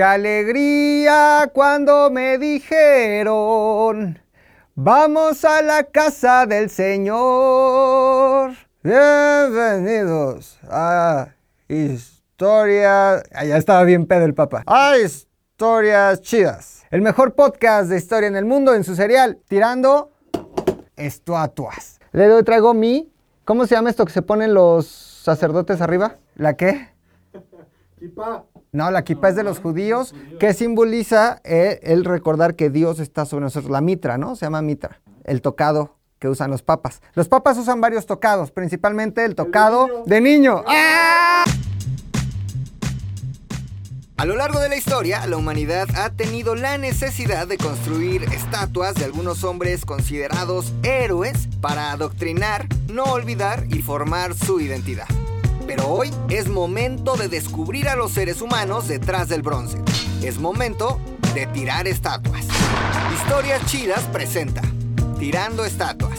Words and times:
Qué 0.00 0.04
alegría 0.04 1.50
cuando 1.52 2.08
me 2.10 2.38
dijeron, 2.38 4.18
vamos 4.74 5.44
a 5.44 5.60
la 5.60 5.84
casa 5.84 6.46
del 6.46 6.70
Señor. 6.70 8.52
Bienvenidos 8.82 10.58
a 10.70 11.34
Historia... 11.68 13.16
Ah, 13.30 13.44
ya 13.44 13.58
estaba 13.58 13.84
bien 13.84 14.06
pedo 14.06 14.24
el 14.24 14.32
papá. 14.32 14.62
A 14.64 14.96
Historias 14.96 16.22
Chidas. 16.22 16.86
El 16.90 17.02
mejor 17.02 17.34
podcast 17.34 17.90
de 17.90 17.98
historia 17.98 18.28
en 18.28 18.36
el 18.36 18.46
mundo 18.46 18.74
en 18.74 18.84
su 18.84 18.94
serial, 18.94 19.38
tirando 19.48 20.12
estatuas. 20.96 22.00
Le 22.12 22.26
doy, 22.26 22.42
traigo 22.42 22.72
mi... 22.72 23.12
¿Cómo 23.44 23.66
se 23.66 23.74
llama 23.74 23.90
esto 23.90 24.06
que 24.06 24.12
se 24.12 24.22
ponen 24.22 24.54
los 24.54 24.86
sacerdotes 24.86 25.82
arriba? 25.82 26.16
¿La 26.36 26.56
qué? 26.56 26.88
No, 28.72 28.90
la 28.90 29.02
kippah 29.02 29.30
es 29.30 29.36
de 29.36 29.42
los 29.42 29.58
judíos, 29.58 30.14
que 30.38 30.54
simboliza 30.54 31.40
eh, 31.44 31.80
el 31.82 32.04
recordar 32.04 32.54
que 32.54 32.70
Dios 32.70 33.00
está 33.00 33.24
sobre 33.24 33.44
nosotros. 33.44 33.70
La 33.70 33.80
mitra, 33.80 34.16
¿no? 34.16 34.36
Se 34.36 34.46
llama 34.46 34.62
mitra, 34.62 35.00
el 35.24 35.42
tocado 35.42 35.96
que 36.20 36.28
usan 36.28 36.50
los 36.50 36.62
papas. 36.62 37.00
Los 37.14 37.28
papas 37.28 37.58
usan 37.58 37.80
varios 37.80 38.06
tocados, 38.06 38.52
principalmente 38.52 39.24
el 39.24 39.34
tocado 39.34 40.04
de 40.06 40.20
niño. 40.20 40.62
¡Ah! 40.68 41.44
A 44.20 44.26
lo 44.26 44.36
largo 44.36 44.60
de 44.60 44.68
la 44.68 44.76
historia, 44.76 45.26
la 45.26 45.38
humanidad 45.38 45.88
ha 45.96 46.10
tenido 46.10 46.54
la 46.54 46.76
necesidad 46.76 47.48
de 47.48 47.56
construir 47.56 48.24
estatuas 48.24 48.94
de 48.94 49.06
algunos 49.06 49.44
hombres 49.44 49.86
considerados 49.86 50.74
héroes 50.82 51.48
para 51.62 51.90
adoctrinar, 51.90 52.68
no 52.92 53.04
olvidar 53.04 53.64
y 53.70 53.80
formar 53.80 54.34
su 54.34 54.60
identidad. 54.60 55.08
Pero 55.70 55.86
hoy 55.86 56.10
es 56.28 56.48
momento 56.48 57.14
de 57.14 57.28
descubrir 57.28 57.88
a 57.88 57.94
los 57.94 58.10
seres 58.10 58.42
humanos 58.42 58.88
detrás 58.88 59.28
del 59.28 59.42
bronce. 59.42 59.78
Es 60.20 60.40
momento 60.40 60.98
de 61.32 61.46
tirar 61.46 61.86
estatuas. 61.86 62.44
Historias 63.14 63.64
Chidas 63.66 64.02
presenta 64.12 64.62
Tirando 65.20 65.64
Estatuas. 65.64 66.18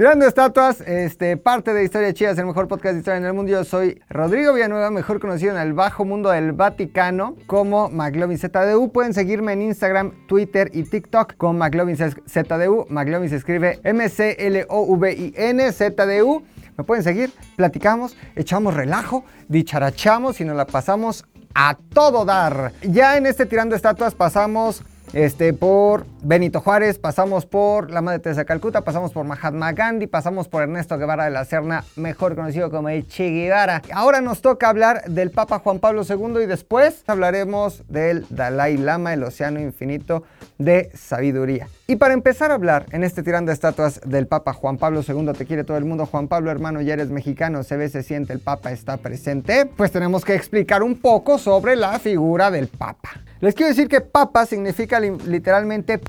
Tirando 0.00 0.24
estatuas, 0.24 0.80
este, 0.80 1.36
parte 1.36 1.74
de 1.74 1.84
Historia 1.84 2.14
Chidas, 2.14 2.38
el 2.38 2.46
mejor 2.46 2.68
podcast 2.68 2.94
de 2.94 3.00
historia 3.00 3.18
en 3.18 3.26
el 3.26 3.34
mundo. 3.34 3.52
Yo 3.52 3.64
soy 3.64 4.00
Rodrigo 4.08 4.54
Villanueva, 4.54 4.90
mejor 4.90 5.20
conocido 5.20 5.52
en 5.52 5.58
el 5.58 5.74
bajo 5.74 6.06
mundo 6.06 6.30
del 6.30 6.52
Vaticano 6.52 7.36
como 7.46 7.90
McLovin 7.90 8.38
ZDU. 8.38 8.92
Pueden 8.92 9.12
seguirme 9.12 9.52
en 9.52 9.60
Instagram, 9.60 10.12
Twitter 10.26 10.70
y 10.72 10.84
TikTok 10.84 11.36
con 11.36 11.58
McLovin 11.58 11.98
ZDU. 11.98 12.86
McLovin 12.88 13.28
se 13.28 13.36
escribe 13.36 13.78
M-C-L-O-V-I-N 13.84 15.70
ZDU. 15.70 16.44
Me 16.78 16.84
pueden 16.84 17.04
seguir, 17.04 17.30
platicamos, 17.56 18.16
echamos 18.36 18.72
relajo, 18.72 19.26
dicharachamos 19.48 20.40
y 20.40 20.46
nos 20.46 20.56
la 20.56 20.66
pasamos 20.66 21.26
a 21.54 21.76
todo 21.92 22.24
dar. 22.24 22.72
Ya 22.80 23.18
en 23.18 23.26
este 23.26 23.44
Tirando 23.44 23.76
Estatuas 23.76 24.14
pasamos 24.14 24.82
este, 25.12 25.52
por 25.52 26.06
Benito 26.22 26.60
Juárez, 26.60 26.98
pasamos 26.98 27.44
por 27.46 27.90
la 27.90 28.00
Madre 28.00 28.20
Teresa 28.20 28.42
de 28.42 28.46
Calcuta, 28.46 28.82
pasamos 28.82 29.12
por 29.12 29.24
Mahatma 29.24 29.72
Gandhi, 29.72 30.06
pasamos 30.06 30.48
por 30.48 30.62
Ernesto 30.62 30.96
Guevara 30.98 31.24
de 31.24 31.30
la 31.30 31.44
Serna, 31.44 31.84
mejor 31.96 32.36
conocido 32.36 32.70
como 32.70 32.88
el 32.88 33.06
Che 33.08 33.30
Guevara. 33.30 33.82
Ahora 33.92 34.20
nos 34.20 34.40
toca 34.40 34.68
hablar 34.68 35.02
del 35.04 35.30
Papa 35.30 35.58
Juan 35.58 35.80
Pablo 35.80 36.02
II 36.08 36.42
y 36.42 36.46
después 36.46 37.02
hablaremos 37.06 37.82
del 37.88 38.24
Dalai 38.30 38.76
Lama, 38.76 39.12
el 39.12 39.24
océano 39.24 39.60
infinito 39.60 40.22
de 40.58 40.90
sabiduría. 40.94 41.68
Y 41.86 41.96
para 41.96 42.14
empezar 42.14 42.52
a 42.52 42.54
hablar 42.54 42.86
en 42.92 43.02
este 43.02 43.22
tirando 43.22 43.50
estatuas 43.50 44.00
del 44.04 44.28
Papa 44.28 44.52
Juan 44.52 44.76
Pablo 44.76 45.02
II, 45.06 45.32
te 45.36 45.46
quiere 45.46 45.64
todo 45.64 45.76
el 45.76 45.84
mundo, 45.84 46.06
Juan 46.06 46.28
Pablo 46.28 46.50
hermano, 46.50 46.80
ya 46.82 46.94
eres 46.94 47.10
mexicano, 47.10 47.64
se 47.64 47.76
ve, 47.76 47.88
se 47.88 48.04
siente, 48.04 48.32
el 48.32 48.40
Papa 48.40 48.70
está 48.70 48.96
presente, 48.98 49.66
pues 49.66 49.90
tenemos 49.90 50.24
que 50.24 50.34
explicar 50.34 50.84
un 50.84 50.96
poco 50.96 51.38
sobre 51.38 51.74
la 51.74 51.98
figura 51.98 52.50
del 52.50 52.68
Papa. 52.68 53.10
Les 53.40 53.54
quiero 53.54 53.70
decir 53.70 53.88
que 53.88 54.00
papa 54.02 54.44
significa 54.44 55.00
literalmente 55.00 56.00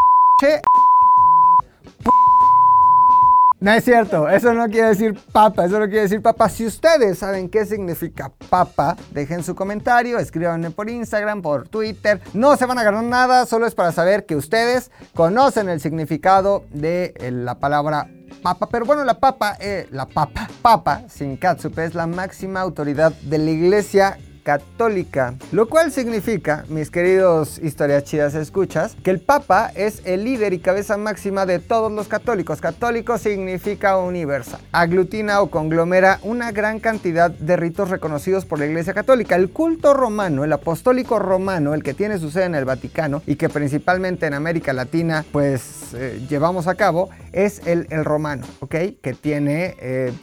no 3.62 3.72
es 3.72 3.84
cierto, 3.84 4.28
eso 4.28 4.54
no 4.54 4.68
quiere 4.70 4.88
decir 4.88 5.16
papa, 5.32 5.66
eso 5.66 5.80
no 5.80 5.86
quiere 5.86 6.02
decir 6.02 6.20
papa. 6.20 6.50
Si 6.50 6.66
ustedes 6.66 7.20
saben 7.20 7.48
qué 7.48 7.64
significa 7.68 8.32
papa, 8.50 8.98
dejen 9.12 9.44
su 9.44 9.54
comentario, 9.54 10.18
escríbanme 10.18 10.72
por 10.72 10.90
Instagram, 10.90 11.44
por 11.44 11.68
Twitter. 11.68 12.20
No 12.34 12.58
se 12.58 12.66
van 12.66 12.80
a 12.80 12.84
ganar 12.84 13.04
nada, 13.04 13.46
solo 13.46 13.68
es 13.68 13.76
para 13.76 13.92
saber 13.92 14.26
que 14.26 14.36
ustedes 14.36 14.90
conocen 15.14 15.70
el 15.70 15.80
significado 15.80 16.64
de 16.72 17.14
eh, 17.18 17.30
la 17.30 17.60
palabra 17.60 18.10
papa. 18.42 18.68
Pero 18.72 18.86
bueno, 18.86 19.06
la 19.06 19.20
papa, 19.20 19.58
eh, 19.60 19.88
la 19.92 20.08
papa, 20.08 20.50
papa, 20.64 21.04
sin 21.08 21.38
catsup, 21.38 21.78
es 21.78 21.94
la 21.94 22.08
máxima 22.08 22.62
autoridad 22.62 23.12
de 23.12 23.38
la 23.38 23.52
iglesia 23.52 24.18
católica, 24.44 25.36
lo 25.52 25.68
cual 25.68 25.92
significa, 25.92 26.66
mis 26.70 26.90
queridos 26.90 27.60
historias 27.60 28.04
chidas 28.04 28.36
escuchas, 28.36 28.96
que 29.04 29.12
el 29.12 29.20
Papa 29.20 29.72
es 29.76 30.02
el 30.06 30.24
líder 30.24 30.54
y 30.54 30.60
cabeza 30.60 30.98
máxima 30.98 31.46
de 31.46 31.60
todos 31.60 31.92
los 31.92 32.08
católicos. 32.08 32.62
Católico 32.62 33.18
significa 33.18 33.98
universal. 33.98 34.60
Aglutina 34.72 35.42
o 35.42 35.50
conglomera 35.50 36.20
una 36.24 36.52
gran 36.52 36.80
cantidad 36.80 37.32
de 37.32 37.58
ritos 37.58 37.90
reconocidos 37.90 38.46
por 38.46 38.60
la 38.60 38.66
Iglesia 38.66 38.94
Católica. 38.94 39.36
El 39.36 39.50
culto 39.50 39.94
romano, 39.94 40.44
el 40.44 40.54
apostólico 40.54 41.20
romano, 41.20 41.74
el 41.74 41.84
que 41.84 41.94
tiene 41.94 42.18
su 42.18 42.32
sede 42.32 42.46
en 42.46 42.56
el 42.56 42.66
Vaticano 42.66 43.22
y 43.26 43.36
que 43.36 43.50
principalmente 43.50 44.26
en 44.26 44.34
América 44.34 44.74
Latina 44.74 45.26
pues 45.32 45.94
eh, 45.94 46.26
llevamos 46.30 46.68
a 46.68 46.76
cabo, 46.76 47.10
es 47.32 47.62
el, 47.66 47.88
romano, 48.04 48.46
¿ok? 48.60 48.76
Que 49.02 49.16
tiene... 49.20 49.76
Eh, 49.80 50.14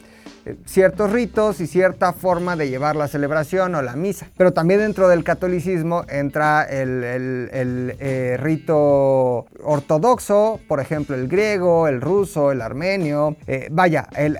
ciertos 0.65 1.11
ritos 1.11 1.61
y 1.61 1.67
cierta 1.67 2.13
forma 2.13 2.55
de 2.55 2.69
llevar 2.69 2.95
la 2.95 3.07
celebración 3.07 3.75
o 3.75 3.81
la 3.81 3.95
misa. 3.95 4.27
Pero 4.37 4.53
también 4.53 4.79
dentro 4.79 5.07
del 5.07 5.23
catolicismo 5.23 6.05
entra 6.09 6.63
el, 6.63 7.01
eh, 7.99 8.37
rito 8.39 9.45
ortodoxo, 9.63 10.59
por 10.67 10.79
ejemplo 10.79 11.15
el 11.15 11.27
griego, 11.27 11.87
el 11.87 12.01
ruso, 12.01 12.51
el 12.51 12.61
armenio, 12.61 13.35
eh, 13.47 13.67
vaya, 13.71 14.07
eh, 14.17 14.33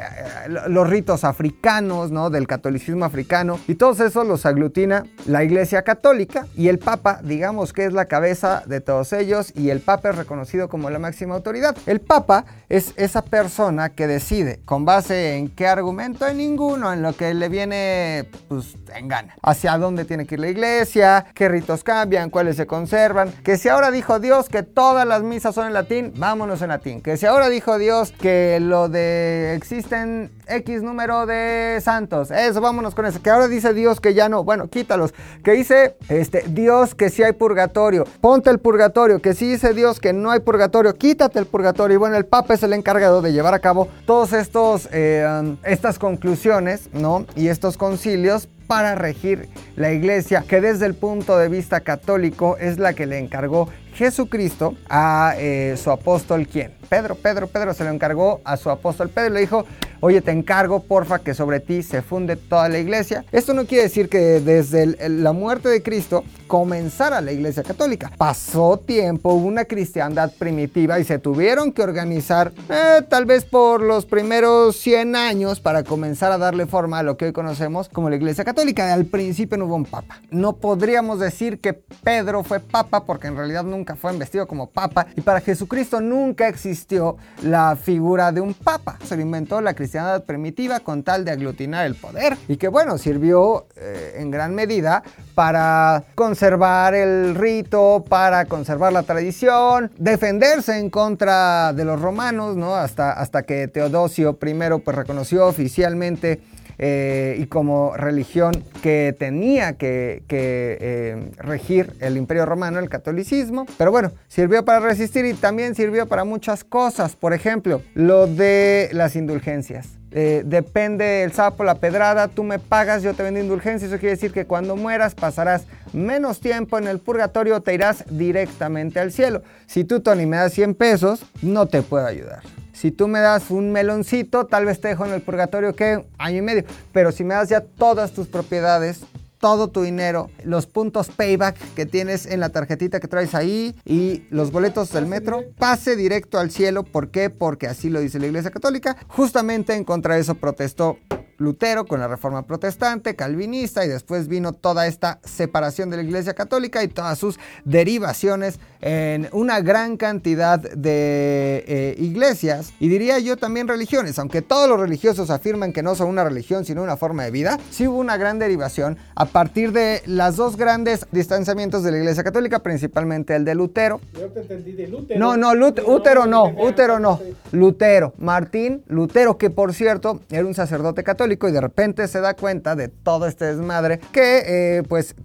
los 0.68 0.90
ritos 0.90 1.24
africanos, 1.24 2.12
¿no? 2.12 2.30
Del 2.30 2.48
catolicismo 2.48 3.06
africano 3.06 3.60
y 3.68 3.76
todos 3.76 4.00
esos 4.00 4.26
los 4.26 4.46
aglutina 4.46 5.06
la 5.26 5.44
Iglesia 5.44 5.84
Católica 5.84 6.48
y 6.56 6.68
el 6.70 6.80
Papa, 6.80 7.20
digamos 7.24 7.74
que 7.74 7.86
es 7.86 7.94
la 7.94 8.06
cabeza 8.06 8.64
de 8.66 8.82
todos 8.82 9.14
ellos 9.14 9.52
y 9.56 9.70
el 9.70 9.82
Papa 9.82 10.10
es 10.10 10.16
reconocido 10.16 10.70
como 10.70 10.90
la 10.90 11.00
máxima 11.00 11.36
autoridad. 11.36 11.76
El 11.86 12.00
Papa 12.00 12.46
es 12.70 12.94
esa 12.98 13.24
persona 13.24 13.90
que 13.90 14.08
decide 14.08 14.60
con 14.66 14.86
base 14.86 15.38
en 15.38 15.50
qué 15.50 15.68
argumento 15.68 15.99
en 16.02 16.38
ninguno, 16.38 16.92
en 16.94 17.02
lo 17.02 17.14
que 17.14 17.34
le 17.34 17.50
viene, 17.50 18.30
pues, 18.48 18.76
en 18.96 19.08
gana. 19.08 19.36
Hacia 19.42 19.78
dónde 19.78 20.06
tiene 20.06 20.26
que 20.26 20.36
ir 20.36 20.42
la 20.42 20.50
iglesia, 20.50 21.26
qué 21.34 21.50
ritos 21.50 21.84
cambian, 21.84 22.30
cuáles 22.30 22.56
se 22.56 22.68
conservan. 22.68 23.32
Que 23.44 23.58
si 23.58 23.70
ahora 23.70 23.92
dijo 23.92 24.20
Dios 24.20 24.50
que 24.50 24.64
todas 24.64 25.08
las 25.08 25.24
misas 25.24 25.56
son 25.56 25.68
en 25.68 25.74
latín, 25.74 26.14
vámonos 26.16 26.62
en 26.62 26.70
latín. 26.70 27.02
Que 27.02 27.18
si 27.18 27.26
ahora 27.26 27.50
dijo 27.50 27.78
Dios 27.78 28.12
que 28.12 28.60
lo 28.62 28.90
de 28.90 29.56
existen 29.56 30.32
X 30.48 30.82
número 30.82 31.26
de 31.26 31.80
santos, 31.82 32.32
eso, 32.32 32.62
vámonos 32.62 32.96
con 32.96 33.06
eso. 33.06 33.22
Que 33.22 33.30
ahora 33.30 33.48
dice 33.48 33.74
Dios 33.74 34.00
que 34.00 34.14
ya 34.14 34.30
no, 34.30 34.44
bueno, 34.44 34.68
quítalos. 34.68 35.14
Que 35.44 35.52
dice 35.52 35.96
este, 36.10 36.44
Dios 36.48 36.96
que 36.96 37.10
si 37.10 37.24
hay 37.24 37.34
purgatorio, 37.34 38.06
ponte 38.22 38.50
el 38.50 38.60
purgatorio. 38.60 39.22
Que 39.22 39.34
si 39.34 39.52
dice 39.52 39.74
Dios 39.74 40.00
que 40.00 40.14
no 40.14 40.32
hay 40.32 40.40
purgatorio, 40.40 40.96
quítate 40.96 41.40
el 41.40 41.46
purgatorio. 41.46 41.96
Y 41.96 41.98
bueno, 41.98 42.16
el 42.16 42.26
Papa 42.26 42.54
es 42.54 42.64
el 42.64 42.74
encargado 42.74 43.22
de 43.22 43.34
llevar 43.34 43.54
a 43.54 43.60
cabo 43.60 43.88
todos 44.06 44.34
estos, 44.34 44.90
eh, 44.92 45.26
um, 45.42 45.58
estas 45.80 45.98
conclusiones, 45.98 46.90
¿no? 46.92 47.26
Y 47.38 47.48
estos 47.48 47.78
concilios 47.78 48.50
para 48.68 48.96
regir 48.96 49.48
la 49.78 49.94
iglesia, 49.94 50.44
que 50.46 50.60
desde 50.60 50.86
el 50.86 50.94
punto 50.94 51.38
de 51.38 51.48
vista 51.48 51.80
católico 51.80 52.58
es 52.58 52.80
la 52.80 52.92
que 52.92 53.06
le 53.06 53.18
encargó 53.18 53.70
Jesucristo 54.00 54.76
a 54.88 55.34
eh, 55.38 55.76
su 55.76 55.92
apóstol, 55.92 56.48
¿quién? 56.48 56.72
Pedro, 56.88 57.16
Pedro, 57.16 57.48
Pedro 57.48 57.74
se 57.74 57.84
lo 57.84 57.92
encargó 57.92 58.40
a 58.46 58.56
su 58.56 58.70
apóstol 58.70 59.10
Pedro, 59.10 59.34
le 59.34 59.42
dijo, 59.42 59.66
oye, 60.00 60.22
te 60.22 60.32
encargo, 60.32 60.82
porfa, 60.82 61.20
que 61.20 61.34
sobre 61.34 61.60
ti 61.60 61.84
se 61.84 62.02
funde 62.02 62.36
toda 62.36 62.70
la 62.70 62.80
iglesia. 62.80 63.26
Esto 63.32 63.54
no 63.54 63.66
quiere 63.66 63.84
decir 63.84 64.10
que 64.10 64.40
desde 64.40 65.10
la 65.10 65.34
muerte 65.34 65.70
de 65.70 65.84
Cristo 65.84 66.24
comenzara 66.48 67.22
la 67.22 67.32
iglesia 67.32 67.62
católica. 67.64 68.12
Pasó 68.18 68.78
tiempo, 68.78 69.34
hubo 69.34 69.48
una 69.48 69.66
cristiandad 69.66 70.32
primitiva 70.40 71.00
y 71.00 71.04
se 71.04 71.20
tuvieron 71.20 71.72
que 71.72 71.84
organizar 71.84 72.52
eh, 72.70 73.04
tal 73.08 73.26
vez 73.26 73.46
por 73.46 73.82
los 73.82 74.06
primeros 74.06 74.76
100 74.78 75.16
años 75.16 75.60
para 75.60 75.84
comenzar 75.84 76.32
a 76.32 76.38
darle 76.38 76.66
forma 76.66 77.00
a 77.00 77.04
lo 77.04 77.18
que 77.18 77.26
hoy 77.26 77.34
conocemos 77.34 77.90
como 77.90 78.10
la 78.10 78.16
iglesia 78.16 78.44
católica. 78.44 78.94
Al 78.94 79.06
principio 79.06 79.58
no 79.58 79.66
hubo 79.66 79.76
un 79.76 79.86
papa. 79.86 80.22
No 80.32 80.54
podríamos 80.54 81.20
decir 81.20 81.60
que 81.60 81.74
Pedro 81.74 82.44
fue 82.44 82.60
papa 82.60 83.06
porque 83.06 83.28
en 83.28 83.36
realidad 83.36 83.64
nunca 83.64 83.89
fue 83.96 84.14
investido 84.14 84.48
como 84.48 84.68
papa 84.68 85.08
y 85.16 85.22
para 85.22 85.42
Jesucristo 85.42 86.02
nunca 86.02 86.48
existió 86.48 87.18
la 87.44 87.76
figura 87.76 88.32
de 88.32 88.42
un 88.42 88.54
papa. 88.54 88.98
Se 89.04 89.16
lo 89.16 89.22
inventó 89.22 89.62
la 89.62 89.74
cristiandad 89.74 90.24
primitiva 90.24 90.80
con 90.80 91.04
tal 91.04 91.26
de 91.26 91.32
aglutinar 91.32 91.86
el 91.86 91.96
poder 91.96 92.38
y 92.48 92.58
que 92.58 92.68
bueno, 92.68 92.98
sirvió 92.98 93.68
eh, 93.76 94.16
en 94.18 94.32
gran 94.32 94.56
medida 94.56 95.04
para 95.36 96.04
conservar 96.16 96.94
el 96.94 97.36
rito, 97.36 98.04
para 98.08 98.46
conservar 98.46 98.94
la 98.94 99.04
tradición, 99.04 99.92
defenderse 99.98 100.78
en 100.78 100.90
contra 100.90 101.74
de 101.74 101.86
los 101.86 102.02
romanos, 102.02 102.56
¿no? 102.56 102.76
Hasta, 102.76 103.12
hasta 103.12 103.44
que 103.44 103.68
Teodosio 103.68 104.38
I 104.42 104.80
pues 104.84 104.98
reconoció 104.98 105.48
oficialmente 105.48 106.42
eh, 106.82 107.36
y 107.38 107.48
como 107.48 107.96
religión 107.98 108.64
que 108.82 109.14
tenía 109.20 109.74
que, 109.74 110.24
eh, 110.30 111.30
regir 111.38 111.94
el 112.00 112.16
imperio 112.16 112.46
romano, 112.46 112.80
el 112.80 112.88
catolicismo. 112.88 113.66
Pero 113.78 113.92
bueno, 113.92 114.12
sirvió 114.30 114.64
para 114.64 114.80
resistir 114.80 115.26
y 115.26 115.34
también 115.34 115.76
sirvió 115.76 116.08
para 116.08 116.24
muchas 116.24 116.64
cosas. 116.64 117.18
Por 117.18 117.34
ejemplo, 117.34 117.82
lo 117.94 118.28
de 118.28 118.90
las 118.94 119.18
indulgencias. 119.18 119.90
Eh, 120.12 120.42
depende 120.46 121.24
el 121.24 121.34
sapo, 121.34 121.64
la 121.64 121.76
pedrada, 121.76 122.30
tú 122.30 122.44
me 122.44 122.58
pagas, 122.58 123.04
yo 123.04 123.14
te 123.14 123.24
vendo 123.24 123.42
indulgencias. 123.42 123.92
Eso 123.92 124.00
quiere 124.00 124.16
decir 124.16 124.32
que 124.32 124.46
cuando 124.46 124.78
mueras 124.78 125.16
pasarás 125.16 125.66
menos 125.92 126.40
tiempo 126.40 126.78
en 126.78 126.88
el 126.88 127.00
purgatorio, 127.00 127.60
te 127.60 127.74
irás 127.74 128.06
directamente 128.10 129.02
al 129.02 129.12
cielo. 129.12 129.44
Si 129.68 129.84
tú, 129.84 130.00
Tony, 130.00 130.26
me 130.26 130.38
das 130.38 130.54
100 130.54 130.76
pesos, 130.76 131.26
no 131.42 131.66
te 131.66 131.82
puedo 131.82 132.06
ayudar. 132.08 132.42
Si 132.80 132.92
tú 132.92 133.10
me 133.10 133.20
das 133.20 133.52
un 133.52 133.74
meloncito, 133.74 134.46
tal 134.46 134.64
vez 134.64 134.80
te 134.80 134.88
dejo 134.88 135.06
en 135.06 135.12
el 135.12 135.22
purgatorio 135.22 135.76
que 135.76 136.06
año 136.18 136.38
y 136.38 136.42
medio. 136.42 136.64
Pero 136.94 137.12
si 137.12 137.26
me 137.26 137.34
das 137.34 137.50
ya 137.50 137.60
todas 137.60 138.14
tus 138.14 138.28
propiedades, 138.28 139.02
todo 139.38 139.68
tu 139.68 139.82
dinero, 139.82 140.30
los 140.46 140.66
puntos 140.66 141.10
payback 141.10 141.58
que 141.76 141.86
tienes 141.86 142.26
en 142.26 142.40
la 142.40 142.48
tarjetita 142.48 143.02
que 143.02 143.10
traes 143.10 143.36
ahí 143.36 143.76
y 143.84 144.24
los 144.30 144.54
boletos 144.54 144.94
del 144.94 145.08
metro, 145.08 145.44
pase 145.58 145.98
directo 145.98 146.40
al 146.40 146.52
cielo. 146.52 146.84
¿Por 146.84 147.10
qué? 147.12 147.30
Porque 147.30 147.68
así 147.68 147.90
lo 147.90 148.00
dice 148.00 148.18
la 148.18 148.28
Iglesia 148.28 148.50
Católica. 148.50 148.96
Justamente 149.10 149.74
en 149.74 149.84
contra 149.84 150.16
de 150.16 150.22
eso 150.22 150.36
protestó 150.36 151.00
Lutero 151.40 151.86
con 151.86 152.00
la 152.00 152.08
Reforma 152.08 152.46
Protestante, 152.46 153.16
Calvinista 153.16 153.86
y 153.86 153.88
después 153.88 154.28
vino 154.28 154.54
toda 154.54 154.88
esta 154.88 155.20
separación 155.24 155.90
de 155.90 155.98
la 155.98 156.04
Iglesia 156.04 156.34
Católica 156.34 156.84
y 156.84 156.90
todas 156.90 157.18
sus 157.18 157.40
derivaciones 157.64 158.60
en 158.82 159.30
una 159.32 159.62
gran 159.62 159.98
cantidad 159.98 160.60
de 160.60 161.64
eh, 161.68 161.96
iglesias 161.98 162.74
y 162.80 162.90
diría 162.90 163.20
yo 163.20 163.38
también 163.38 163.68
religiones, 163.68 164.20
aunque 164.20 164.42
todos 164.42 164.70
los 164.70 164.80
religiosos 164.80 165.30
afirman 165.30 165.74
que 165.74 165.82
no 165.82 165.96
son 165.96 166.10
una 166.10 166.24
religión 166.24 166.66
sino 166.66 166.84
una 166.84 166.98
forma 166.98 167.24
de 167.24 167.32
vida, 167.32 167.58
sí 167.72 167.88
hubo 167.88 167.98
una 167.98 168.18
gran 168.18 168.38
derivación 168.38 168.98
a 169.16 169.26
partir 169.26 169.72
de 169.72 170.02
las 170.06 170.36
dos 170.36 170.58
grandes 170.58 171.06
distanciamientos 171.12 171.84
de 171.84 171.92
la 171.92 171.98
Iglesia 172.00 172.24
Católica, 172.24 172.60
principalmente 172.60 173.36
el 173.36 173.46
de 173.46 173.56
Lutero. 173.56 174.02
Yo 174.14 174.28
te 174.28 174.42
entendí 174.42 174.74
de 174.74 174.88
Lutero. 174.88 175.20
No, 175.20 175.38
no, 175.38 175.56
Lutero 175.56 176.26
no, 176.26 176.52
Lutero 176.52 177.00
no, 177.00 177.20
Lutero, 177.52 178.14
Martín 178.18 178.84
Lutero, 178.88 179.38
que 179.38 179.50
por 179.50 179.74
cierto 179.74 180.20
era 180.30 180.46
un 180.46 180.54
sacerdote 180.54 181.04
católico 181.04 181.29
y 181.32 181.52
de 181.52 181.62
repente 181.62 182.08
se 182.08 182.22
da 182.22 182.34
cuenta 182.34 182.76
de 182.76 182.88
todo 182.88 183.28
este 183.28 183.46
desmadre 183.46 184.00
que 184.12 184.78
eh, 184.80 184.84
pues 184.88 185.16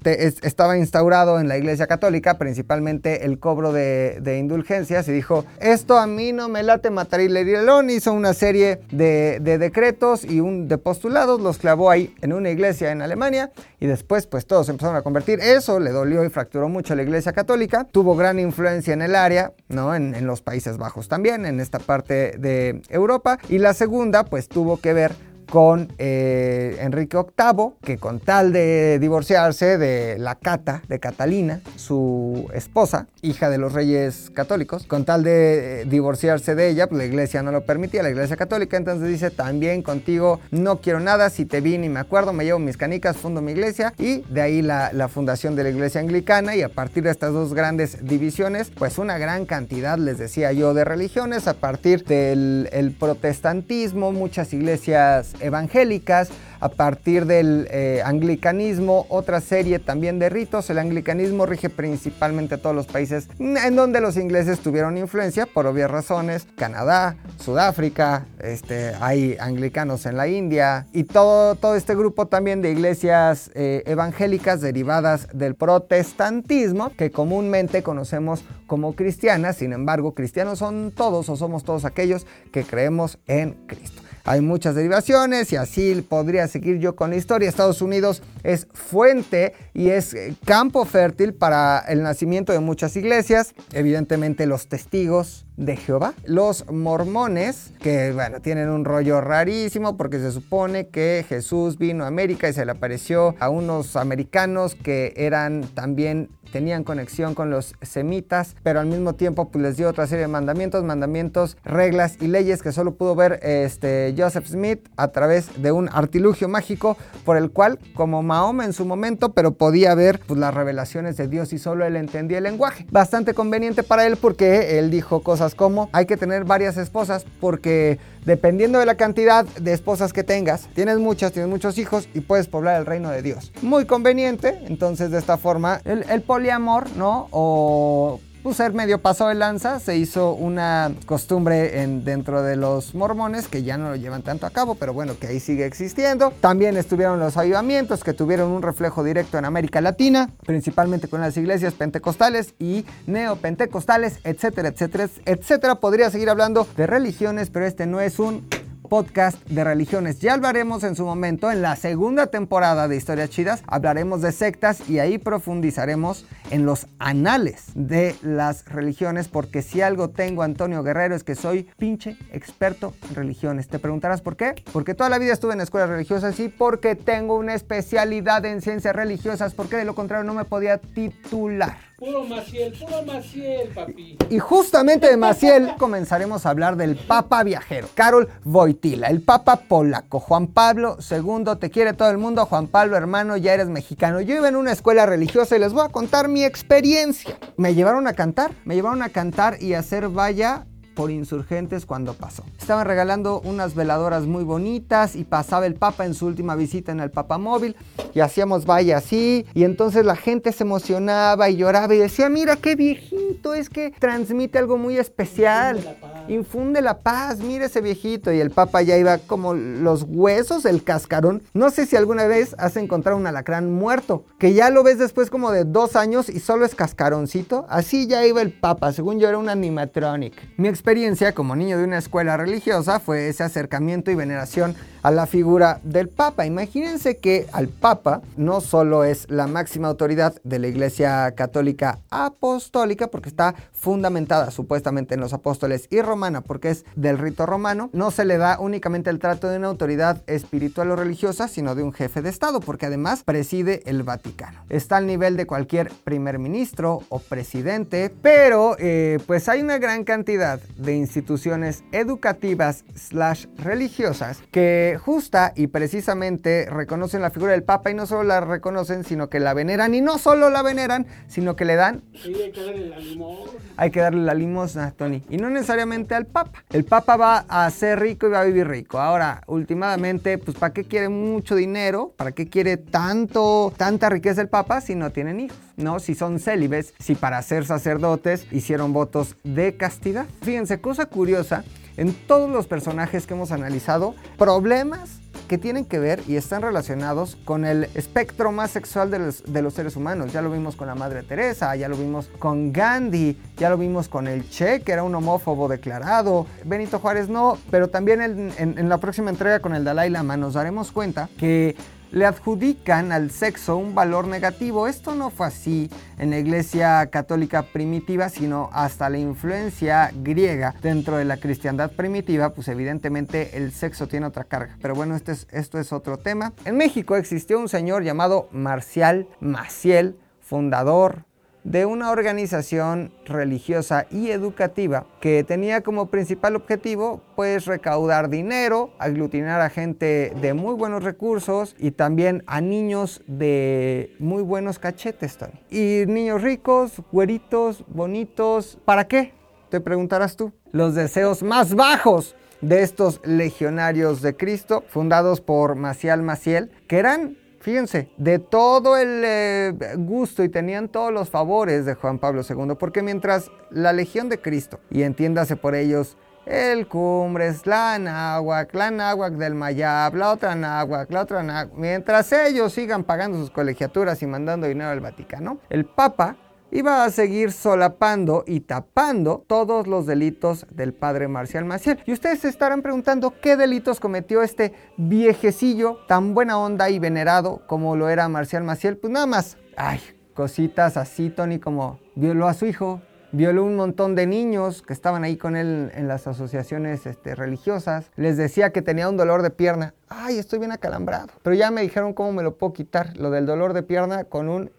estaba 0.43 0.77
instaurado 0.77 1.41
en 1.41 1.49
la 1.49 1.57
Iglesia 1.57 1.87
Católica, 1.87 2.37
principalmente 2.37 3.25
el 3.25 3.39
cobro 3.39 3.73
de, 3.73 4.37
indulgencias 4.39 5.09
y 5.09 5.13
dijo, 5.13 5.45
esto 5.61 5.97
a 5.97 6.07
mí 6.07 6.33
no 6.33 6.49
me 6.49 6.63
late 6.63 6.91
matar 6.91 7.21
y 7.21 7.29
león, 7.29 7.89
hizo 7.89 8.13
una 8.13 8.35
serie 8.35 8.81
de, 8.91 9.41
decretos 9.41 10.25
y 10.25 10.41
un, 10.41 10.69
de 10.69 10.77
postulados, 10.79 11.41
los 11.41 11.59
clavó 11.59 11.91
ahí 11.91 12.15
en 12.21 12.33
una 12.33 12.51
iglesia 12.51 12.93
en 12.93 13.01
Alemania 13.01 13.51
y 13.81 13.87
después 13.87 14.27
pues 14.27 14.47
todos 14.47 14.69
empezaron 14.69 14.97
a 14.97 15.03
convertir. 15.03 15.41
Eso 15.41 15.81
le 15.81 15.91
dolió 15.91 16.25
y 16.25 16.29
fracturó 16.29 16.69
mucho 16.69 16.93
a 16.93 16.97
la 16.97 17.03
iglesia 17.03 17.33
católica, 17.33 17.87
tuvo 17.91 18.17
gran 18.17 18.39
influencia 18.39 18.93
en 18.93 19.03
el 19.03 19.15
área, 19.15 19.53
¿no? 19.69 19.95
En, 19.95 20.15
en 20.15 20.27
los 20.27 20.43
Países 20.43 20.77
Bajos 20.77 21.09
también, 21.09 21.47
en 21.47 21.61
esta 21.61 21.79
parte 21.79 22.37
de 22.39 22.83
Europa 22.89 23.39
y 23.49 23.59
la 23.59 23.75
segunda 23.75 24.25
pues 24.25 24.49
tuvo 24.49 24.79
que 24.79 24.93
ver 24.93 25.15
con 25.55 25.93
eh, 25.99 26.79
Enrique 26.81 27.17
VIII, 27.17 27.75
que 27.81 27.97
con 27.97 28.19
tal 28.19 28.53
de 28.53 28.99
divorciarse 28.99 29.79
de 29.79 30.19
la 30.19 30.35
Cata, 30.35 30.83
de 30.89 30.99
Catalina, 30.99 31.61
su 31.77 32.51
esposa, 32.53 33.07
hija 33.23 33.49
de 33.51 33.59
los 33.59 33.73
reyes 33.73 34.33
católicos, 34.35 34.85
con 34.85 35.05
tal 35.05 35.23
de 35.23 35.83
eh, 35.83 35.85
divorciarse 35.85 36.57
de 36.57 36.71
ella, 36.71 36.89
pues 36.89 36.99
la 36.99 37.05
iglesia 37.05 37.45
no 37.45 37.53
lo 37.53 37.65
permitía, 37.65 38.03
la 38.03 38.11
iglesia 38.11 38.37
católica, 38.37 38.77
entonces 38.77 39.09
dice, 39.09 39.31
también 39.31 39.83
contigo 39.83 40.41
no 40.51 40.81
quiero 40.81 40.99
nada, 40.99 41.31
si 41.31 41.45
te 41.45 41.61
vi 41.61 41.79
ni 41.79 41.89
me 41.89 42.01
acuerdo, 42.01 42.33
me 42.33 42.45
llevo 42.45 42.59
mis 42.59 42.77
canicas, 42.77 43.17
fundo 43.17 43.41
mi 43.41 43.53
iglesia, 43.53 43.95
y 43.97 44.23
de 44.23 44.41
ahí 44.41 44.61
la, 44.61 44.91
fundación 45.07 45.55
de 45.55 45.63
la 45.63 45.69
iglesia 45.69 46.01
anglicana, 46.01 46.57
y 46.57 46.63
a 46.63 46.69
partir 46.69 47.05
de 47.05 47.13
estas 47.13 47.33
dos 47.33 47.55
grandes 47.55 48.05
divisiones, 48.05 48.73
pues 48.77 48.99
una 48.99 49.19
gran 49.19 49.47
cantidad, 49.47 49.99
les 49.99 50.19
decía 50.19 50.51
yo, 50.51 50.75
de 50.75 50.85
religiones, 50.85 51.47
a 51.47 51.55
partir 51.55 52.03
del 52.03 52.97
protestantismo, 52.99 54.11
muchas 54.11 54.53
iglesias 54.53 55.37
evangélicas, 55.45 56.31
a 56.65 56.71
partir 56.71 57.27
del 57.27 57.69
eh, 57.71 58.01
anglicanismo, 58.05 59.05
otra 59.11 59.43
serie 59.43 59.79
también 59.79 60.19
de 60.19 60.31
ritos. 60.31 60.71
El 60.71 60.79
anglicanismo 60.79 61.45
rige 61.45 61.69
principalmente 61.69 62.55
a 62.55 62.59
todos 62.59 62.75
los 62.75 62.87
países 62.87 63.29
en 63.39 63.77
donde 63.77 64.01
los 64.01 64.17
ingleses 64.17 64.61
tuvieron 64.61 64.97
influencia, 64.97 65.45
por 65.45 65.67
obvias 65.67 65.91
razones. 65.91 66.47
Canadá, 66.57 67.17
Sudáfrica, 67.39 68.25
este, 68.41 68.95
hay 69.01 69.37
anglicanos 69.39 70.07
en 70.07 70.17
la 70.17 70.27
India 70.27 70.87
y 70.95 71.05
todo, 71.05 71.55
todo 71.55 71.77
este 71.77 71.95
grupo 71.95 72.29
también 72.29 72.63
de 72.63 72.71
iglesias 72.71 73.51
eh, 73.55 73.83
evangélicas 73.85 74.63
derivadas 74.63 75.29
del 75.35 75.57
protestantismo 75.57 76.93
que 76.97 77.11
comúnmente 77.11 77.83
conocemos 77.83 78.43
como 78.67 78.95
cristianas. 78.95 79.57
Sin 79.57 79.75
embargo, 79.75 80.15
cristianos 80.15 80.61
son 80.61 80.93
todos 80.97 81.29
o 81.29 81.37
somos 81.37 81.63
todos 81.63 81.85
aquellos 81.85 82.27
que 82.53 82.65
creemos 82.65 83.19
en 83.27 83.53
Cristo. 83.67 84.04
Hay 84.25 84.41
muchas 84.41 84.75
derivaciones 84.75 85.53
y 85.53 85.57
así 85.57 86.05
podría 86.09 86.49
seguir 86.49 86.79
yo 86.79 86.97
con 86.97 87.11
la 87.11 87.17
historia. 87.17 87.47
Estados 87.49 87.83
Unidos 87.83 88.23
es 88.45 88.69
fuente 88.73 89.55
y 89.73 89.91
es 89.91 90.15
eh, 90.15 90.37
campo 90.45 90.85
fértil 90.85 91.35
para 91.35 91.81
el 91.81 92.03
nacimiento 92.03 92.53
de 92.53 92.61
muchas 92.61 92.95
iglesias. 92.97 93.55
Evidentemente 93.73 94.47
los 94.47 94.69
testigos 94.69 95.47
de 95.57 95.77
Jehová. 95.77 96.15
Los 96.25 96.71
mormones, 96.71 97.73
que 97.81 98.13
bueno, 98.13 98.41
tienen 98.41 98.69
un 98.69 98.85
rollo 98.85 99.21
rarísimo 99.21 99.97
porque 99.97 100.19
se 100.19 100.33
supone 100.33 100.89
que 100.89 101.25
Jesús 101.29 101.79
vino 101.79 102.05
a 102.05 102.09
América 102.09 102.49
y 102.49 102.53
se 102.53 102.65
le 102.65 102.73
apareció 102.73 103.35
a 103.39 103.49
unos 103.49 103.97
americanos 103.97 104.75
que 104.75 105.15
eran 105.17 105.63
también 105.75 106.29
tenían 106.55 106.85
conexión 106.85 107.35
con 107.35 107.51
los 107.51 107.75
semitas, 107.83 108.55
pero 108.63 108.79
al 108.79 108.87
mismo 108.87 109.17
tiempo 109.17 109.49
pues, 109.49 109.61
les 109.61 109.77
dio 109.77 109.89
otra 109.89 110.07
serie 110.07 110.23
de 110.23 110.29
mandamientos, 110.29 110.85
mandamientos, 110.85 111.57
reglas 111.65 112.17
y 112.21 112.29
leyes 112.29 112.63
que 112.63 112.71
solo 112.71 112.95
pudo 112.95 113.17
ver 113.17 113.41
este, 113.43 114.15
Joseph 114.17 114.47
Smith 114.47 114.89
a 114.97 115.09
través 115.09 115.61
de 115.61 115.73
un 115.73 115.89
artilugio 115.89 116.49
mágico 116.49 116.97
por 117.25 117.37
el 117.37 117.51
cual, 117.51 117.81
como 117.95 118.23
Mahoma 118.35 118.65
en 118.65 118.73
su 118.73 118.85
momento, 118.85 119.33
pero 119.33 119.53
podía 119.53 119.95
ver 119.95 120.19
pues, 120.27 120.41
las 120.41 120.53
revelaciones 120.53 121.17
de 121.17 121.29
Dios 121.29 121.53
y 121.53 121.59
solo 121.59 121.85
él 121.85 121.95
entendía 121.95 122.39
el 122.39 122.45
lenguaje. 122.45 122.85
Bastante 122.91 123.33
conveniente 123.33 123.85
para 123.85 124.07
él 124.07 124.17
porque 124.17 124.77
él 124.81 124.91
dijo 124.91 125.21
cosas 125.23 125.55
como 125.55 125.89
hay 125.93 126.07
que 126.07 126.17
tener 126.17 126.43
varias 126.43 126.77
esposas 126.77 127.27
porque 127.41 128.01
dependiendo 128.25 128.81
de 128.81 128.87
la 128.87 128.97
cantidad 128.97 129.45
de 129.45 129.73
esposas 129.73 130.13
que 130.13 130.25
tengas, 130.25 130.67
tienes 130.75 130.99
muchas, 130.99 131.31
tienes 131.31 131.49
muchos 131.49 131.79
hijos 131.79 132.09
y 132.13 132.23
puedes 132.23 132.49
poblar 132.49 132.81
el 132.81 132.87
reino 132.87 133.09
de 133.11 133.23
Dios. 133.23 133.53
Muy 133.63 133.85
conveniente, 133.85 134.65
entonces 134.67 135.13
de 135.13 135.19
esta 135.19 135.37
forma 135.37 135.81
el, 135.85 136.05
el 136.11 136.23
poliamor, 136.23 136.91
¿no? 136.97 137.29
O 137.31 138.19
pues, 138.45 138.59
ser 138.59 138.75
medio 138.75 139.01
paso 139.01 139.27
de 139.27 139.35
lanza, 139.35 139.81
se 139.81 139.97
hizo 139.97 140.35
una 140.35 140.93
costumbre 141.07 141.81
en, 141.83 142.05
dentro 142.05 142.43
de 142.43 142.57
los 142.57 142.95
mormones 142.95 143.49
que 143.49 143.63
ya 143.63 143.79
no 143.79 143.89
lo 143.89 143.97
llevan 143.97 144.23
tanto 144.23 144.47
a 144.47 144.51
cabo, 144.51 144.75
pero 144.75 144.93
bueno, 144.93 145.19
que 145.19 145.29
ahí 145.29 145.41
sigue 145.41 145.65
existiendo. 145.65 146.31
También 146.43 146.77
estuvieron 146.77 147.19
los 147.19 147.39
avivamientos 147.39 148.05
que 148.05 148.13
tuvieron 148.13 148.51
un 148.51 148.61
reflejo 148.61 149.03
directo 149.03 149.39
en 149.39 149.47
América 149.47 149.81
Latina, 149.81 150.31
principalmente 150.45 151.09
con 151.09 151.23
las 151.23 151.37
iglesias 151.39 151.73
pentecostales 151.73 152.55
y 152.59 152.85
neopentecostales, 153.07 154.19
etcétera, 154.25 154.69
etcétera, 154.69 155.09
etcétera. 155.25 155.75
Podría 155.77 156.11
seguir 156.11 156.29
hablando 156.29 156.69
de 156.77 156.87
religiones, 156.87 157.49
pero 157.49 157.65
este 157.65 157.87
no 157.87 158.01
es 158.01 158.19
un 158.19 158.47
podcast 158.95 159.45
de 159.49 159.65
religiones. 159.65 160.21
Ya 160.21 160.35
hablaremos 160.35 160.85
en 160.85 160.95
su 160.95 161.05
momento, 161.05 161.51
en 161.51 161.63
la 161.63 161.75
segunda 161.75 162.29
temporada 162.29 162.87
de 162.87 162.95
Historias 162.95 163.29
Chidas, 163.29 163.65
hablaremos 163.67 164.23
de 164.23 164.31
sectas 164.31 164.89
y 164.89 165.01
ahí 165.01 165.19
profundizaremos 165.19 166.27
en 166.53 166.65
los 166.65 166.87
anales 167.01 167.65
de 167.75 168.15
las 168.23 168.65
religiones, 168.67 169.27
porque 169.27 169.63
si 169.63 169.81
algo 169.81 170.11
tengo, 170.11 170.45
Antonio 170.45 170.85
Guerrero, 170.85 171.17
es 171.17 171.25
que 171.25 171.35
soy 171.35 171.65
pinche 171.77 172.17
experto 172.31 172.95
en 173.09 173.17
religiones. 173.17 173.67
Te 173.67 173.81
preguntarás 173.81 174.21
por 174.21 174.37
qué. 174.37 174.55
Porque 174.73 174.95
toda 174.95 175.11
la 175.11 175.19
vida 175.19 175.33
estuve 175.33 175.55
en 175.55 175.61
escuelas 175.61 175.91
religiosas 175.91 176.39
y 176.39 176.49
porque 176.49 176.95
tengo 176.95 177.35
una 177.35 177.55
especialidad 177.55 178.45
en 178.45 178.63
ciencias 178.63 178.95
religiosas, 178.95 179.55
porque 179.55 179.75
de 179.75 179.87
lo 179.87 179.97
contrario 179.97 180.23
no 180.23 180.35
me 180.35 180.45
podía 180.45 180.79
titular. 180.79 181.79
Puro 181.97 182.25
Maciel, 182.25 182.73
puro 182.73 183.05
Maciel, 183.05 183.69
papi. 183.69 184.19
Y 184.29 184.41
justamente 184.41 185.09
de 185.09 185.17
Maciel 185.17 185.75
comenzaremos 185.79 186.45
a 186.45 186.51
hablar 186.51 186.77
del 186.77 186.97
Papa 186.97 187.45
viajero, 187.45 187.89
Carol 187.95 188.29
Voitila, 188.43 189.07
el 189.07 189.23
Papa 189.23 189.57
polaco. 189.69 190.19
Juan 190.19 190.49
Pablo 190.49 190.97
II, 191.09 191.57
te 191.61 191.71
quiere 191.71 191.93
todo 191.93 192.11
el 192.11 192.19
mundo. 192.19 192.47
Juan 192.47 192.67
Pablo, 192.67 192.97
hermano, 192.97 193.37
ya 193.37 193.55
eres 193.55 193.69
mexicano. 193.69 194.21
Yo 194.21 194.35
iba 194.35 194.49
en 194.49 194.57
una 194.57 194.73
escuela 194.73 195.07
religiosa 195.07 195.55
y 195.55 195.61
les 195.61 195.73
voy 195.73 195.85
a 195.85 195.89
contar 195.91 196.27
mi 196.29 196.43
experiencia. 196.43 197.39
Me 197.57 197.75
llevaron 197.75 198.09
a 198.09 198.15
cantar, 198.15 198.51
me 198.65 198.75
llevaron 198.75 199.03
a 199.03 199.11
cantar 199.11 199.63
y 199.63 199.75
a 199.75 199.79
hacer 199.79 200.09
vaya 200.09 200.67
por 200.95 201.11
insurgentes 201.11 201.87
cuando 201.87 202.15
pasó. 202.15 202.45
Estaban 202.59 202.87
regalando 202.87 203.41
unas 203.41 203.75
veladoras 203.75 204.25
muy 204.25 204.45
bonitas 204.45 205.17
y 205.17 205.25
pasaba 205.25 205.67
el 205.67 205.75
Papa 205.75 206.07
en 206.07 206.15
su 206.15 206.27
última 206.27 206.55
visita 206.55 206.93
en 206.93 207.01
el 207.01 207.11
Papa 207.11 207.39
Móvil 207.39 207.77
y 208.15 208.21
hacíamos 208.21 208.65
vaya 208.65 208.99
así 208.99 209.47
y 209.55 209.65
entonces 209.65 210.05
la 210.05 210.17
gente 210.17 210.53
se 210.53 210.65
emocionaba 210.65 211.51
y 211.51 211.57
lloraba 211.57 211.95
y 211.95 211.99
decía, 211.99 212.29
mira 212.29 212.57
qué 212.57 212.77
viejito, 212.77 213.55
es 213.55 213.69
que 213.69 213.93
transmite 213.99 214.59
algo 214.59 214.79
muy 214.79 214.97
especial. 214.97 215.99
Infunde 216.29 216.81
la 216.83 216.99
paz, 216.99 217.39
mire 217.39 217.67
ese 217.67 217.81
viejito. 217.81 218.33
Y 218.33 218.41
el 218.41 218.51
papa 218.51 218.83
ya 218.83 218.97
iba 218.97 219.19
como 219.19 219.55
los 219.55 220.05
huesos 220.07 220.63
del 220.63 220.83
cascarón. 220.83 221.43
No 221.53 221.71
sé 221.71 221.87
si 221.87 221.97
alguna 221.97 222.27
vez 222.27 222.55
has 222.59 222.77
encontrado 222.77 223.19
un 223.19 223.27
alacrán 223.27 223.73
muerto, 223.73 224.25
que 224.39 224.55
ya 224.55 224.71
lo 224.71 224.83
ves 224.83 224.99
después 224.99 225.31
como 225.31 225.53
de 225.53 225.65
dos 225.65 225.97
años 225.97 226.29
y 226.29 226.41
solo 226.41 226.65
es 226.65 226.75
cascaroncito. 226.75 227.67
Así 227.69 228.07
ya 228.07 228.25
iba 228.27 228.43
el 228.43 228.53
papa, 228.53 228.93
según 228.93 229.19
yo 229.19 229.29
era 229.29 229.39
un 229.39 229.49
animatronic. 229.49 230.35
Mi 230.57 230.69
experiencia 230.69 231.33
como 231.33 231.57
niño 231.57 231.79
de 231.79 231.85
una 231.85 231.99
escuela 231.99 232.37
religiosa 232.37 233.01
fue 233.01 233.29
ese 233.29 233.43
acercamiento 233.43 234.11
y 234.11 234.15
veneración 234.15 234.75
a 235.05 235.11
la 235.11 235.27
figura 235.27 235.81
del 235.85 236.09
Papa. 236.09 236.47
Imagínense 236.47 237.19
que 237.19 237.47
al 237.53 237.69
Papa 237.69 238.23
no 238.39 238.63
solo 238.63 239.05
es 239.05 239.31
la 239.31 239.47
máxima 239.47 239.89
autoridad 239.89 240.35
de 240.45 240.59
la 240.59 240.67
Iglesia 240.67 241.31
Católica 241.37 242.01
Apostólica, 242.11 243.09
porque 243.09 243.29
está 243.29 243.55
fundamentada 243.73 244.51
supuestamente 244.51 245.15
en 245.15 245.21
los 245.21 245.35
apóstoles, 245.35 245.89
y 245.91 246.01
romana, 246.01 246.41
porque 246.41 246.71
es 246.71 246.87
del 246.97 247.19
rito 247.19 247.45
romano, 247.45 247.91
no 247.93 248.11
se 248.11 248.25
le 248.25 248.39
da 248.39 248.59
únicamente 248.59 249.11
el 249.11 249.19
trato 249.19 249.49
de 249.49 249.59
una 249.59 249.69
autoridad 249.69 250.23
espiritual 250.27 250.91
o 250.91 250.97
religiosa, 250.97 251.49
sino 251.49 251.75
de 251.75 251.83
un 251.83 251.93
jefe 251.93 252.23
de 252.23 252.31
Estado, 252.31 252.61
porque 252.61 252.87
además 252.87 253.25
preside 253.25 253.83
el 253.85 254.05
Vaticano. 254.05 254.65
Está 254.71 254.97
al 254.97 255.07
nivel 255.07 255.37
de 255.37 255.47
cualquier 255.47 255.93
primer 256.05 256.39
ministro 256.39 257.03
o 257.11 257.19
presidente, 257.19 258.11
pero 258.23 258.75
eh, 258.79 259.19
pues 259.27 259.51
hay 259.51 259.61
una 259.61 259.77
gran 259.77 260.05
cantidad 260.05 260.61
de 260.79 260.97
instituciones 260.97 261.85
educativas 261.93 262.85
slash 262.95 263.45
religiosas 263.59 264.39
que 264.51 264.94
justa 264.99 265.53
y 265.57 265.69
precisamente 265.69 266.67
reconocen 266.71 267.23
la 267.23 267.31
figura 267.31 267.53
del 267.53 267.63
Papa 267.63 267.91
y 267.91 267.95
no 267.95 268.07
solo 268.07 268.25
la 268.25 268.41
reconocen, 268.41 269.05
sino 269.05 269.29
que 269.29 269.41
la 269.41 269.55
veneran 269.55 269.95
y 269.95 270.01
no 270.01 270.19
solo 270.19 270.51
la 270.51 270.63
veneran, 270.63 271.07
sino 271.27 271.57
que 271.57 271.65
le 271.65 271.77
dan... 271.77 272.03
Sí, 272.15 272.35
hay 272.35 272.53
que 272.53 272.65
darle 272.65 272.89
la 272.89 272.99
limosna. 272.99 273.61
Hay 273.77 273.91
que 273.91 274.01
darle 274.01 274.23
la 274.23 274.35
limosna, 274.35 274.91
Tony. 274.93 275.23
Y 275.29 275.37
no 275.37 275.51
necesariamente 275.51 276.15
al 276.15 276.27
Papa. 276.27 276.65
El 276.71 276.85
Papa 276.85 277.17
va 277.17 277.45
a 277.49 277.71
ser 277.71 278.01
rico 278.01 278.27
y 278.27 278.31
va 278.31 278.41
a 278.41 278.45
vivir 278.45 278.69
rico. 278.69 278.99
Ahora, 278.99 279.43
últimamente, 279.47 280.39
pues 280.39 280.57
¿para 280.57 280.73
qué 280.73 280.85
quiere 280.85 281.09
mucho 281.09 281.55
dinero? 281.55 282.13
¿Para 282.17 282.33
qué 282.33 282.49
quiere 282.49 282.77
tanto, 282.77 283.73
tanta 283.77 284.09
riqueza 284.09 284.41
el 284.41 284.49
Papa 284.49 284.81
si 284.81 284.95
no 284.95 285.11
tienen 285.11 285.41
hijos? 285.41 285.59
¿No? 285.77 285.99
Si 285.99 286.15
son 286.15 286.39
célibes, 286.39 286.95
si 286.99 287.15
para 287.15 287.41
ser 287.43 287.67
sacerdotes 287.67 288.47
hicieron 288.53 288.93
votos 288.93 289.37
de 289.43 289.77
castidad. 289.77 290.27
Fíjense, 290.43 290.81
cosa 290.81 291.07
curiosa 291.07 291.65
en 291.97 292.15
todos 292.15 292.51
los 292.51 292.67
personajes 292.67 293.27
que 293.27 293.35
hemos 293.35 293.53
analizado 293.53 294.15
problemas 294.37 295.21
que 295.49 295.59
tienen 295.59 295.85
que 295.85 295.99
ver 295.99 296.23
y 296.27 296.37
están 296.37 296.63
relacionados 296.63 297.37
con 297.45 297.65
el 297.65 297.85
espectro 297.95 298.51
más 298.51 298.71
sexual 298.71 299.11
de 299.11 299.63
los, 299.63 299.75
seres 299.75 299.97
humanos. 299.97 300.33
Ya 300.33 300.41
lo 300.41 300.51
vimos 300.51 300.77
con 300.77 300.87
la 300.87 300.95
Madre 300.95 301.23
Teresa, 301.23 301.75
ya 301.77 301.89
lo 301.89 301.97
vimos 301.97 302.31
con 302.39 302.73
Gandhi, 302.73 303.37
ya 303.57 303.69
lo 303.69 303.77
vimos 303.77 304.09
con 304.09 304.27
el 304.27 304.49
Che, 304.49 304.81
que 304.81 304.93
era 304.93 305.03
un 305.03 305.15
homófobo 305.15 305.69
declarado. 305.69 306.47
Benito 306.65 306.99
Juárez 306.99 307.29
no, 307.29 307.59
pero 307.71 307.89
también 307.89 308.53
en 308.57 308.89
la 308.89 308.99
próxima 308.99 309.31
entrega 309.31 309.61
con 309.61 309.75
el 309.75 309.85
Dalai 309.85 310.11
Lama 310.11 310.37
nos 310.37 310.55
daremos 310.55 310.93
cuenta 310.93 311.29
que 311.39 311.77
le 312.15 312.27
adjudican 312.27 313.11
al 313.11 313.33
sexo 313.33 313.77
un 313.77 313.95
valor 313.95 314.29
negativo. 314.29 314.87
Esto 314.87 315.17
no 315.17 315.31
fue 315.31 315.49
así 315.49 315.91
en 316.17 316.31
la 316.31 316.39
iglesia 316.39 317.07
católica 317.11 317.65
primitiva, 317.65 318.29
sino 318.29 318.71
hasta 318.73 319.11
la 319.11 319.19
influencia 319.19 320.13
griega 320.15 320.77
dentro 320.81 321.17
de 321.17 321.25
la 321.25 321.39
cristiandad 321.39 321.91
primitiva, 321.91 322.51
pues 322.51 322.69
evidentemente 322.69 323.57
el 323.57 323.73
sexo 323.73 324.07
tiene 324.07 324.27
otra 324.27 324.45
carga. 324.45 324.77
Pero 324.81 324.95
bueno, 324.95 325.17
este 325.17 325.33
es, 325.33 325.49
esto 325.51 325.81
es 325.81 325.93
otro 325.93 326.17
tema. 326.17 326.53
En 326.65 326.77
México 326.77 327.17
existió 327.17 327.59
un 327.59 327.69
señor 327.69 328.05
llamado 328.05 328.49
Marcial 328.53 329.27
Maciel, 329.41 330.17
fundador 330.41 331.25
de 331.65 331.87
una 331.87 332.11
organización 332.11 333.13
religiosa 333.25 334.07
y 334.11 334.31
educativa 334.31 335.07
que 335.21 335.43
tenía 335.45 335.81
como 335.81 336.07
principal 336.07 336.57
objetivo 336.57 337.23
pues 337.35 337.65
recaudar 337.65 338.29
dinero, 338.29 338.91
aglutinar 338.99 339.61
a 339.63 339.71
gente 339.71 340.33
de 340.41 340.55
muy 340.55 340.75
buenos 340.75 341.03
recursos 341.03 341.75
y 341.79 341.91
también 341.91 342.45
a 342.47 342.61
niños 342.61 343.23
de 343.27 344.15
muy 344.19 344.43
buenos 344.43 344.79
cachetes, 344.79 345.39
Tony. 345.39 345.61
Y 345.71 346.07
niños 346.07 346.43
ricos, 346.43 347.03
güeritos, 347.11 347.85
bonitos, 347.89 348.79
¿para 348.85 349.09
qué? 349.09 349.33
Te 349.71 349.81
preguntarás 349.81 350.37
tú. 350.37 350.53
Los 350.71 350.95
deseos 350.95 351.43
más 351.43 351.75
bajos 351.75 352.37
de 352.61 352.83
estos 352.83 353.21
legionarios 353.25 354.23
de 354.23 354.37
Cristo, 354.37 354.85
fundados 354.89 355.41
por 355.41 355.75
Maciel 355.77 356.23
Maciel, 356.23 356.71
que 356.89 356.99
eran 356.99 357.37
Fíjense, 357.65 358.11
de 358.19 358.39
todo 358.39 358.99
el 358.99 359.23
eh, 359.25 359.73
gusto 359.97 360.45
y 360.45 360.51
tenían 360.51 360.91
todos 360.91 361.11
los 361.11 361.31
favores 361.31 361.87
de 361.87 361.95
Juan 361.95 362.19
Pablo 362.19 362.43
II, 362.47 362.75
porque 362.79 363.01
mientras 363.01 363.51
la 363.71 363.95
Legión 363.95 364.29
de 364.29 364.39
Cristo, 364.39 364.81
y 364.91 365.01
entiéndase 365.01 365.57
por 365.57 365.75
ellos 365.75 366.19
el 366.45 366.87
Cumbres, 366.87 367.67
la 367.67 367.99
Náhuac, 367.99 368.75
la 368.75 368.91
Náhuac 368.91 369.33
del 369.37 369.55
Mayab, 369.55 370.15
la 370.15 370.33
otra 370.33 370.55
Náhuac, 370.55 371.11
la 371.11 371.23
otra 371.23 371.43
Náhuac, 371.43 371.73
mientras 371.73 372.31
ellos 372.33 372.75
sigan 372.75 373.03
pagando 373.03 373.39
sus 373.39 373.51
colegiaturas 373.51 374.23
y 374.23 374.27
mandando 374.27 374.67
dinero 374.67 374.91
al 374.91 375.01
Vaticano, 375.01 375.57
el 375.71 375.87
Papa 375.87 376.37
iba 376.75 377.05
a 377.05 377.11
seguir 377.11 377.53
solapando 377.53 378.43
y 378.49 378.61
tapando 378.61 379.45
todos 379.47 379.87
los 379.87 380.07
delitos 380.07 380.67
del 380.71 380.93
padre 380.93 381.29
Marcial 381.29 381.65
Maciel. 381.65 382.01
Y 382.05 382.13
ustedes 382.13 382.41
se 382.41 382.49
estarán 382.49 382.83
preguntando 382.83 383.33
qué 383.41 383.57
delitos 383.57 384.01
cometió 384.01 384.43
este 384.43 384.73
viejecillo 384.97 385.99
tan 386.09 386.35
buena 386.35 386.59
onda 386.59 386.91
y 386.91 386.99
venerado 386.99 387.63
como 387.69 387.95
lo 387.95 388.09
era 388.09 388.29
Marcial 388.29 388.65
Maciel. 388.65 388.97
Pues 388.97 389.13
nada 389.13 389.27
más, 389.27 389.57
ay, 389.77 390.01
cositas 390.35 390.97
así, 390.97 391.31
Tony, 391.31 391.61
como 391.61 392.01
violó 392.17 392.49
a 392.49 392.55
su 392.55 392.67
hijo, 392.67 393.01
violó 393.31 393.63
un 393.63 393.77
montón 393.77 394.17
de 394.17 394.27
niños 394.27 394.83
que 394.83 394.95
estaban 394.95 395.23
ahí 395.23 395.37
con 395.37 395.55
él 395.55 395.93
en 395.95 396.09
las 396.09 396.27
asociaciones 396.27 397.07
este, 397.07 397.37
religiosas. 397.37 398.11
Les 398.17 398.37
decía 398.37 398.71
que 398.71 398.83
tenía 398.83 399.09
un 399.09 399.17
dolor 399.17 399.43
de 399.43 399.51
pierna. 399.51 399.95
Ay, 400.09 400.39
estoy 400.39 400.59
bien 400.59 400.73
acalambrado. 400.73 401.29
Pero 401.45 401.55
ya 401.55 401.71
me 401.71 401.83
dijeron 401.83 402.15
cómo 402.15 402.33
me 402.33 402.43
lo 402.43 402.59
puedo 402.59 402.73
quitar, 402.73 403.17
lo 403.17 403.31
del 403.31 403.47
dolor 403.47 403.75
de 403.75 403.85
pierna, 403.85 404.25
con 404.25 404.49
un 404.49 404.73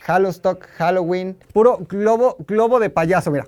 Hallowstock, 0.00 0.66
Halloween, 0.76 1.38
puro 1.52 1.78
globo, 1.88 2.36
globo 2.46 2.80
de 2.80 2.90
payaso, 2.90 3.30
mira. 3.30 3.46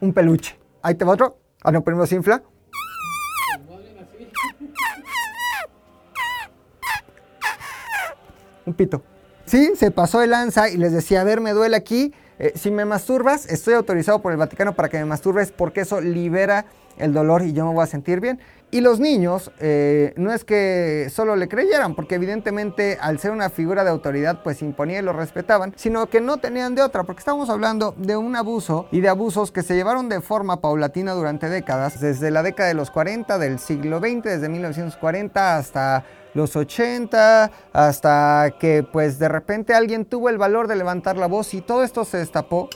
Un 0.00 0.12
peluche. 0.12 0.58
Ahí 0.82 0.94
te 0.96 1.04
va 1.04 1.12
otro. 1.12 1.38
Ah, 1.62 1.70
no, 1.70 1.82
primero 1.84 2.06
se 2.06 2.16
infla. 2.16 2.42
Un 8.64 8.74
pito. 8.74 9.02
Sí, 9.44 9.72
se 9.76 9.90
pasó 9.90 10.20
de 10.20 10.26
lanza 10.26 10.68
y 10.68 10.76
les 10.76 10.92
decía, 10.92 11.20
a 11.20 11.24
ver, 11.24 11.40
me 11.40 11.52
duele 11.52 11.76
aquí. 11.76 12.14
Eh, 12.38 12.52
si 12.56 12.70
me 12.70 12.84
masturbas, 12.84 13.46
estoy 13.46 13.74
autorizado 13.74 14.22
por 14.22 14.32
el 14.32 14.38
Vaticano 14.38 14.74
para 14.74 14.88
que 14.88 14.98
me 14.98 15.04
masturbes 15.04 15.52
porque 15.52 15.82
eso 15.82 16.00
libera 16.00 16.64
el 16.96 17.12
dolor 17.12 17.42
y 17.42 17.52
yo 17.52 17.66
me 17.66 17.72
voy 17.72 17.84
a 17.84 17.86
sentir 17.86 18.20
bien. 18.20 18.40
Y 18.74 18.80
los 18.80 19.00
niños 19.00 19.50
eh, 19.60 20.14
no 20.16 20.32
es 20.32 20.44
que 20.44 21.08
solo 21.14 21.36
le 21.36 21.46
creyeran, 21.46 21.94
porque 21.94 22.14
evidentemente 22.14 22.96
al 22.98 23.18
ser 23.18 23.30
una 23.30 23.50
figura 23.50 23.84
de 23.84 23.90
autoridad 23.90 24.42
pues 24.42 24.62
imponía 24.62 25.00
y 25.00 25.02
lo 25.02 25.12
respetaban, 25.12 25.74
sino 25.76 26.06
que 26.06 26.22
no 26.22 26.38
tenían 26.38 26.74
de 26.74 26.80
otra, 26.80 27.04
porque 27.04 27.18
estamos 27.18 27.50
hablando 27.50 27.94
de 27.98 28.16
un 28.16 28.34
abuso 28.34 28.86
y 28.90 29.02
de 29.02 29.10
abusos 29.10 29.52
que 29.52 29.62
se 29.62 29.74
llevaron 29.74 30.08
de 30.08 30.22
forma 30.22 30.62
paulatina 30.62 31.12
durante 31.12 31.50
décadas, 31.50 32.00
desde 32.00 32.30
la 32.30 32.42
década 32.42 32.70
de 32.70 32.74
los 32.74 32.90
40 32.90 33.36
del 33.36 33.58
siglo 33.58 33.98
XX, 33.98 34.22
desde 34.22 34.48
1940 34.48 35.58
hasta 35.58 36.06
los 36.32 36.56
80, 36.56 37.50
hasta 37.74 38.54
que 38.58 38.82
pues 38.90 39.18
de 39.18 39.28
repente 39.28 39.74
alguien 39.74 40.06
tuvo 40.06 40.30
el 40.30 40.38
valor 40.38 40.66
de 40.66 40.76
levantar 40.76 41.18
la 41.18 41.26
voz 41.26 41.52
y 41.52 41.60
todo 41.60 41.84
esto 41.84 42.06
se 42.06 42.16
destapó 42.16 42.70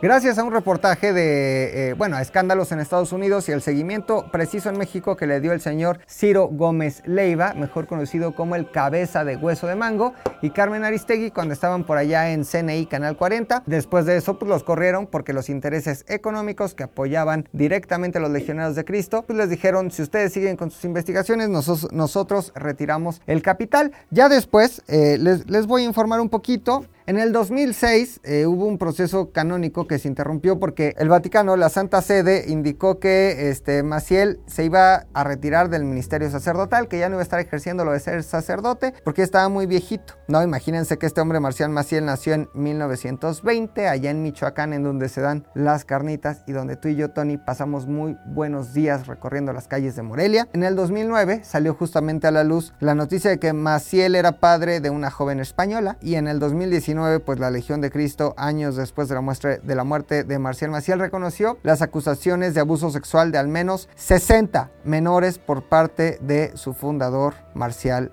Gracias 0.00 0.38
a 0.38 0.44
un 0.44 0.52
reportaje 0.52 1.12
de, 1.12 1.88
eh, 1.88 1.94
bueno, 1.94 2.16
escándalos 2.20 2.70
en 2.70 2.78
Estados 2.78 3.12
Unidos 3.12 3.48
y 3.48 3.52
el 3.52 3.62
seguimiento 3.62 4.30
preciso 4.30 4.70
en 4.70 4.78
México 4.78 5.16
que 5.16 5.26
le 5.26 5.40
dio 5.40 5.52
el 5.52 5.60
señor 5.60 5.98
Ciro 6.08 6.46
Gómez 6.46 7.02
Leiva, 7.04 7.52
mejor 7.54 7.88
conocido 7.88 8.32
como 8.32 8.54
el 8.54 8.70
cabeza 8.70 9.24
de 9.24 9.34
hueso 9.34 9.66
de 9.66 9.74
mango, 9.74 10.14
y 10.40 10.50
Carmen 10.50 10.84
Aristegui 10.84 11.32
cuando 11.32 11.52
estaban 11.52 11.82
por 11.82 11.98
allá 11.98 12.30
en 12.30 12.44
CNI 12.44 12.86
Canal 12.86 13.16
40. 13.16 13.64
Después 13.66 14.06
de 14.06 14.16
eso, 14.16 14.38
pues 14.38 14.48
los 14.48 14.62
corrieron 14.62 15.08
porque 15.08 15.32
los 15.32 15.48
intereses 15.48 16.04
económicos 16.06 16.74
que 16.74 16.84
apoyaban 16.84 17.48
directamente 17.52 18.18
a 18.18 18.20
los 18.20 18.30
legionarios 18.30 18.76
de 18.76 18.84
Cristo, 18.84 19.24
pues 19.26 19.36
les 19.36 19.50
dijeron, 19.50 19.90
si 19.90 20.02
ustedes 20.02 20.32
siguen 20.32 20.56
con 20.56 20.70
sus 20.70 20.84
investigaciones, 20.84 21.48
nosotros, 21.48 22.52
retiramos 22.54 23.20
el 23.26 23.42
capital. 23.42 23.90
Ya 24.10 24.28
después, 24.28 24.80
eh, 24.86 25.16
les, 25.18 25.50
les 25.50 25.66
voy 25.66 25.82
a 25.82 25.86
informar 25.86 26.20
un 26.20 26.28
poquito 26.28 26.84
En 27.08 27.18
el 27.18 27.32
2006 27.32 28.20
eh, 28.22 28.44
hubo 28.44 28.66
un 28.66 28.76
proceso 28.76 29.32
canónico 29.32 29.86
que 29.86 29.98
se 29.98 30.08
interrumpió 30.08 30.60
porque 30.60 30.94
el 30.98 31.08
Vaticano, 31.08 31.56
la 31.56 31.70
Santa 31.70 32.02
Sede, 32.02 32.44
indicó 32.48 32.98
que 32.98 33.48
este, 33.48 33.82
Maciel 33.82 34.40
se 34.46 34.66
iba 34.66 35.06
a 35.14 35.24
retirar 35.24 35.70
del 35.70 35.84
ministerio 35.84 36.30
sacerdotal, 36.30 36.86
que 36.86 36.98
ya 36.98 37.08
no 37.08 37.14
iba 37.14 37.22
a 37.22 37.22
estar 37.22 37.40
ejerciendo 37.40 37.86
lo 37.86 37.92
de 37.92 38.00
ser 38.00 38.22
sacerdote 38.22 38.92
porque 39.04 39.22
estaba 39.22 39.48
muy 39.48 39.64
viejito. 39.64 40.16
No, 40.28 40.42
imagínense 40.42 40.98
que 40.98 41.06
este 41.06 41.22
hombre 41.22 41.40
Marcial 41.40 41.70
Maciel 41.70 42.04
nació 42.04 42.34
en 42.34 42.50
1920 42.52 43.88
allá 43.88 44.10
en 44.10 44.22
Michoacán, 44.22 44.74
en 44.74 44.82
donde 44.82 45.08
se 45.08 45.22
dan 45.22 45.46
las 45.54 45.86
carnitas 45.86 46.42
y 46.46 46.52
donde 46.52 46.76
tú 46.76 46.88
y 46.88 46.96
yo, 46.96 47.08
Tony, 47.12 47.38
pasamos 47.38 47.86
muy 47.86 48.18
buenos 48.26 48.74
días 48.74 49.06
recorriendo 49.06 49.54
las 49.54 49.66
calles 49.66 49.96
de 49.96 50.02
Morelia. 50.02 50.46
En 50.52 50.62
el 50.62 50.76
2009 50.76 51.40
salió 51.42 51.72
justamente 51.72 52.26
a 52.26 52.32
la 52.32 52.44
luz 52.44 52.74
la 52.80 52.94
noticia 52.94 53.30
de 53.30 53.38
que 53.38 53.54
Maciel 53.54 54.14
era 54.14 54.32
padre 54.40 54.80
de 54.80 54.90
una 54.90 55.10
joven 55.10 55.40
española 55.40 55.96
y 56.02 56.16
en 56.16 56.28
el 56.28 56.38
2019 56.38 56.97
pues 57.24 57.38
la 57.38 57.50
Legión 57.50 57.80
de 57.80 57.90
Cristo 57.90 58.34
años 58.36 58.76
después 58.76 59.08
de 59.08 59.14
la, 59.14 59.22
de 59.62 59.74
la 59.74 59.84
muerte 59.84 60.24
de 60.24 60.38
Marcial 60.38 60.70
Maciel 60.70 60.98
reconoció 60.98 61.58
las 61.62 61.82
acusaciones 61.82 62.54
de 62.54 62.60
abuso 62.60 62.90
sexual 62.90 63.32
de 63.32 63.38
al 63.38 63.48
menos 63.48 63.88
60 63.94 64.70
menores 64.84 65.38
por 65.38 65.62
parte 65.62 66.18
de 66.20 66.56
su 66.56 66.74
fundador 66.74 67.34
Marcial 67.54 68.12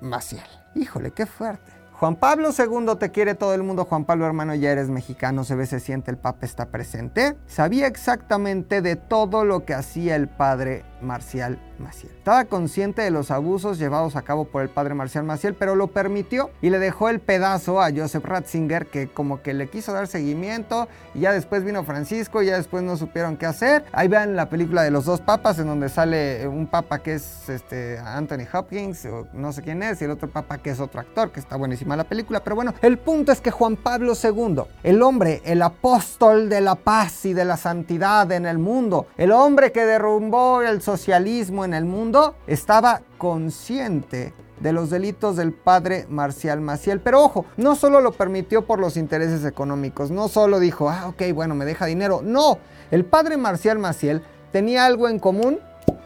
Maciel. 0.00 0.44
Híjole, 0.74 1.10
qué 1.10 1.26
fuerte. 1.26 1.72
Juan 1.98 2.16
Pablo 2.16 2.50
II 2.50 2.96
te 2.98 3.10
quiere 3.10 3.34
todo 3.34 3.54
el 3.54 3.62
mundo, 3.62 3.86
Juan 3.86 4.04
Pablo 4.04 4.26
hermano 4.26 4.54
ya 4.54 4.70
eres 4.70 4.90
mexicano, 4.90 5.44
se 5.44 5.54
ve, 5.54 5.64
se 5.64 5.80
siente, 5.80 6.10
el 6.10 6.18
Papa 6.18 6.44
está 6.44 6.66
presente. 6.66 7.36
Sabía 7.46 7.86
exactamente 7.86 8.82
de 8.82 8.96
todo 8.96 9.46
lo 9.46 9.64
que 9.64 9.72
hacía 9.72 10.14
el 10.14 10.28
padre 10.28 10.84
Marcial 11.06 11.58
Maciel. 11.78 12.12
Estaba 12.12 12.44
consciente 12.44 13.02
de 13.02 13.10
los 13.10 13.30
abusos 13.30 13.78
llevados 13.78 14.16
a 14.16 14.22
cabo 14.22 14.44
por 14.46 14.62
el 14.62 14.68
padre 14.68 14.94
Marcial 14.94 15.24
Maciel, 15.24 15.54
pero 15.54 15.76
lo 15.76 15.88
permitió 15.88 16.50
y 16.60 16.70
le 16.70 16.78
dejó 16.78 17.08
el 17.08 17.20
pedazo 17.20 17.80
a 17.80 17.90
Joseph 17.90 18.24
Ratzinger, 18.24 18.86
que 18.86 19.08
como 19.08 19.42
que 19.42 19.54
le 19.54 19.68
quiso 19.68 19.92
dar 19.92 20.06
seguimiento, 20.06 20.88
y 21.14 21.20
ya 21.20 21.32
después 21.32 21.64
vino 21.64 21.84
Francisco, 21.84 22.42
y 22.42 22.46
ya 22.46 22.56
después 22.56 22.82
no 22.82 22.96
supieron 22.96 23.36
qué 23.36 23.46
hacer. 23.46 23.84
Ahí 23.92 24.08
vean 24.08 24.36
la 24.36 24.48
película 24.48 24.82
de 24.82 24.90
los 24.90 25.04
dos 25.04 25.20
papas, 25.20 25.58
en 25.58 25.66
donde 25.66 25.88
sale 25.88 26.46
un 26.48 26.66
papa 26.66 26.98
que 26.98 27.14
es 27.14 27.48
este, 27.48 27.98
Anthony 27.98 28.46
Hopkins, 28.52 29.06
o 29.06 29.26
no 29.32 29.52
sé 29.52 29.62
quién 29.62 29.82
es, 29.82 30.00
y 30.02 30.04
el 30.04 30.10
otro 30.10 30.28
papa 30.28 30.58
que 30.58 30.70
es 30.70 30.80
otro 30.80 31.00
actor, 31.00 31.30
que 31.30 31.40
está 31.40 31.56
buenísima 31.56 31.96
la 31.96 32.04
película, 32.04 32.42
pero 32.42 32.56
bueno, 32.56 32.74
el 32.82 32.98
punto 32.98 33.32
es 33.32 33.40
que 33.40 33.50
Juan 33.50 33.76
Pablo 33.76 34.14
II, 34.20 34.62
el 34.82 35.02
hombre, 35.02 35.42
el 35.44 35.62
apóstol 35.62 36.48
de 36.48 36.60
la 36.60 36.74
paz 36.74 37.24
y 37.24 37.32
de 37.32 37.44
la 37.44 37.56
santidad 37.56 38.30
en 38.32 38.46
el 38.46 38.58
mundo, 38.58 39.06
el 39.16 39.32
hombre 39.32 39.72
que 39.72 39.84
derrumbó 39.84 40.62
el 40.62 40.82
socialismo 40.96 41.66
en 41.66 41.74
el 41.74 41.84
mundo 41.84 42.36
estaba 42.46 43.02
consciente 43.18 44.32
de 44.60 44.72
los 44.72 44.88
delitos 44.88 45.36
del 45.36 45.52
padre 45.52 46.06
Marcial 46.08 46.62
Maciel. 46.62 47.00
Pero 47.00 47.22
ojo, 47.22 47.44
no 47.58 47.76
solo 47.76 48.00
lo 48.00 48.12
permitió 48.12 48.64
por 48.64 48.78
los 48.78 48.96
intereses 48.96 49.44
económicos, 49.44 50.10
no 50.10 50.28
solo 50.28 50.58
dijo, 50.58 50.88
ah, 50.88 51.08
ok, 51.08 51.34
bueno, 51.34 51.54
me 51.54 51.66
deja 51.66 51.84
dinero. 51.84 52.22
No, 52.24 52.58
el 52.90 53.04
padre 53.04 53.36
Marcial 53.36 53.78
Maciel 53.78 54.22
tenía 54.52 54.86
algo 54.86 55.06
en 55.06 55.18
común 55.18 55.58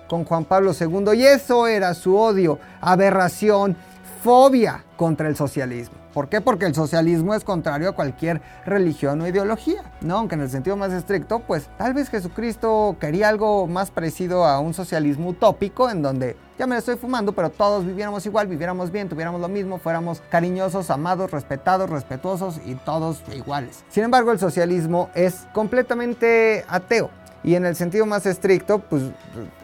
con 0.09 0.25
Juan 0.25 0.44
Pablo 0.44 0.73
II 0.78 1.14
y 1.14 1.25
eso 1.25 1.68
era 1.68 1.94
su 1.94 2.16
odio, 2.16 2.59
aberración, 2.80 3.76
fobia 4.23 4.85
contra 4.97 5.29
el 5.29 5.37
socialismo. 5.37 5.97
¿Por 6.12 6.29
qué? 6.29 6.41
Porque 6.41 6.67
el 6.67 6.75
socialismo 6.75 7.35
es 7.35 7.45
contrario 7.45 7.91
a 7.91 7.93
cualquier 7.93 8.43
religión 8.67 9.21
o 9.21 9.29
ideología, 9.29 9.83
¿no? 10.00 10.19
Aunque 10.19 10.35
en 10.35 10.41
el 10.41 10.50
sentido 10.50 10.77
más 10.77 10.93
estricto, 10.93 11.39
pues 11.41 11.69
tal 11.79 11.95
vez 11.95 12.11
Jesucristo 12.11 12.97
quería 13.00 13.29
algo 13.29 13.69
más 13.69 13.91
parecido 13.93 14.45
a 14.45 14.59
un 14.59 14.75
socialismo 14.75 15.29
utópico 15.29 15.89
en 15.89 16.03
donde 16.03 16.37
ya 16.59 16.67
me 16.67 16.75
lo 16.75 16.81
estoy 16.81 16.97
fumando, 16.97 17.33
pero 17.33 17.49
todos 17.49 17.87
viviéramos 17.87 18.27
igual, 18.27 18.49
viviéramos 18.49 18.91
bien, 18.91 19.09
tuviéramos 19.09 19.41
lo 19.41 19.49
mismo, 19.49 19.79
fuéramos 19.79 20.21
cariñosos, 20.29 20.91
amados, 20.91 21.31
respetados, 21.31 21.89
respetuosos 21.89 22.61
y 22.67 22.75
todos 22.75 23.23
iguales. 23.35 23.85
Sin 23.89 24.05
embargo, 24.05 24.33
el 24.33 24.39
socialismo 24.39 25.09
es 25.15 25.47
completamente 25.55 26.65
ateo. 26.69 27.11
Y 27.42 27.54
en 27.54 27.64
el 27.64 27.75
sentido 27.75 28.04
más 28.04 28.26
estricto, 28.26 28.80
pues 28.80 29.02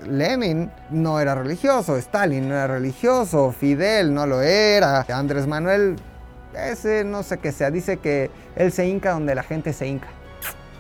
Lenin 0.07 0.71
no 0.91 1.21
era 1.21 1.35
religioso, 1.35 1.97
Stalin 1.97 2.49
no 2.49 2.55
era 2.55 2.67
religioso, 2.67 3.53
Fidel 3.53 4.15
no 4.15 4.27
lo 4.27 4.41
era, 4.41 5.05
Andrés 5.11 5.47
Manuel 5.47 5.97
ese 6.57 7.05
no 7.05 7.23
sé 7.23 7.39
qué 7.39 7.53
sea, 7.53 7.71
dice 7.71 7.99
que 7.99 8.31
él 8.57 8.73
se 8.73 8.87
hinca 8.87 9.13
donde 9.13 9.35
la 9.35 9.43
gente 9.43 9.73
se 9.73 9.87
hinca. 9.87 10.09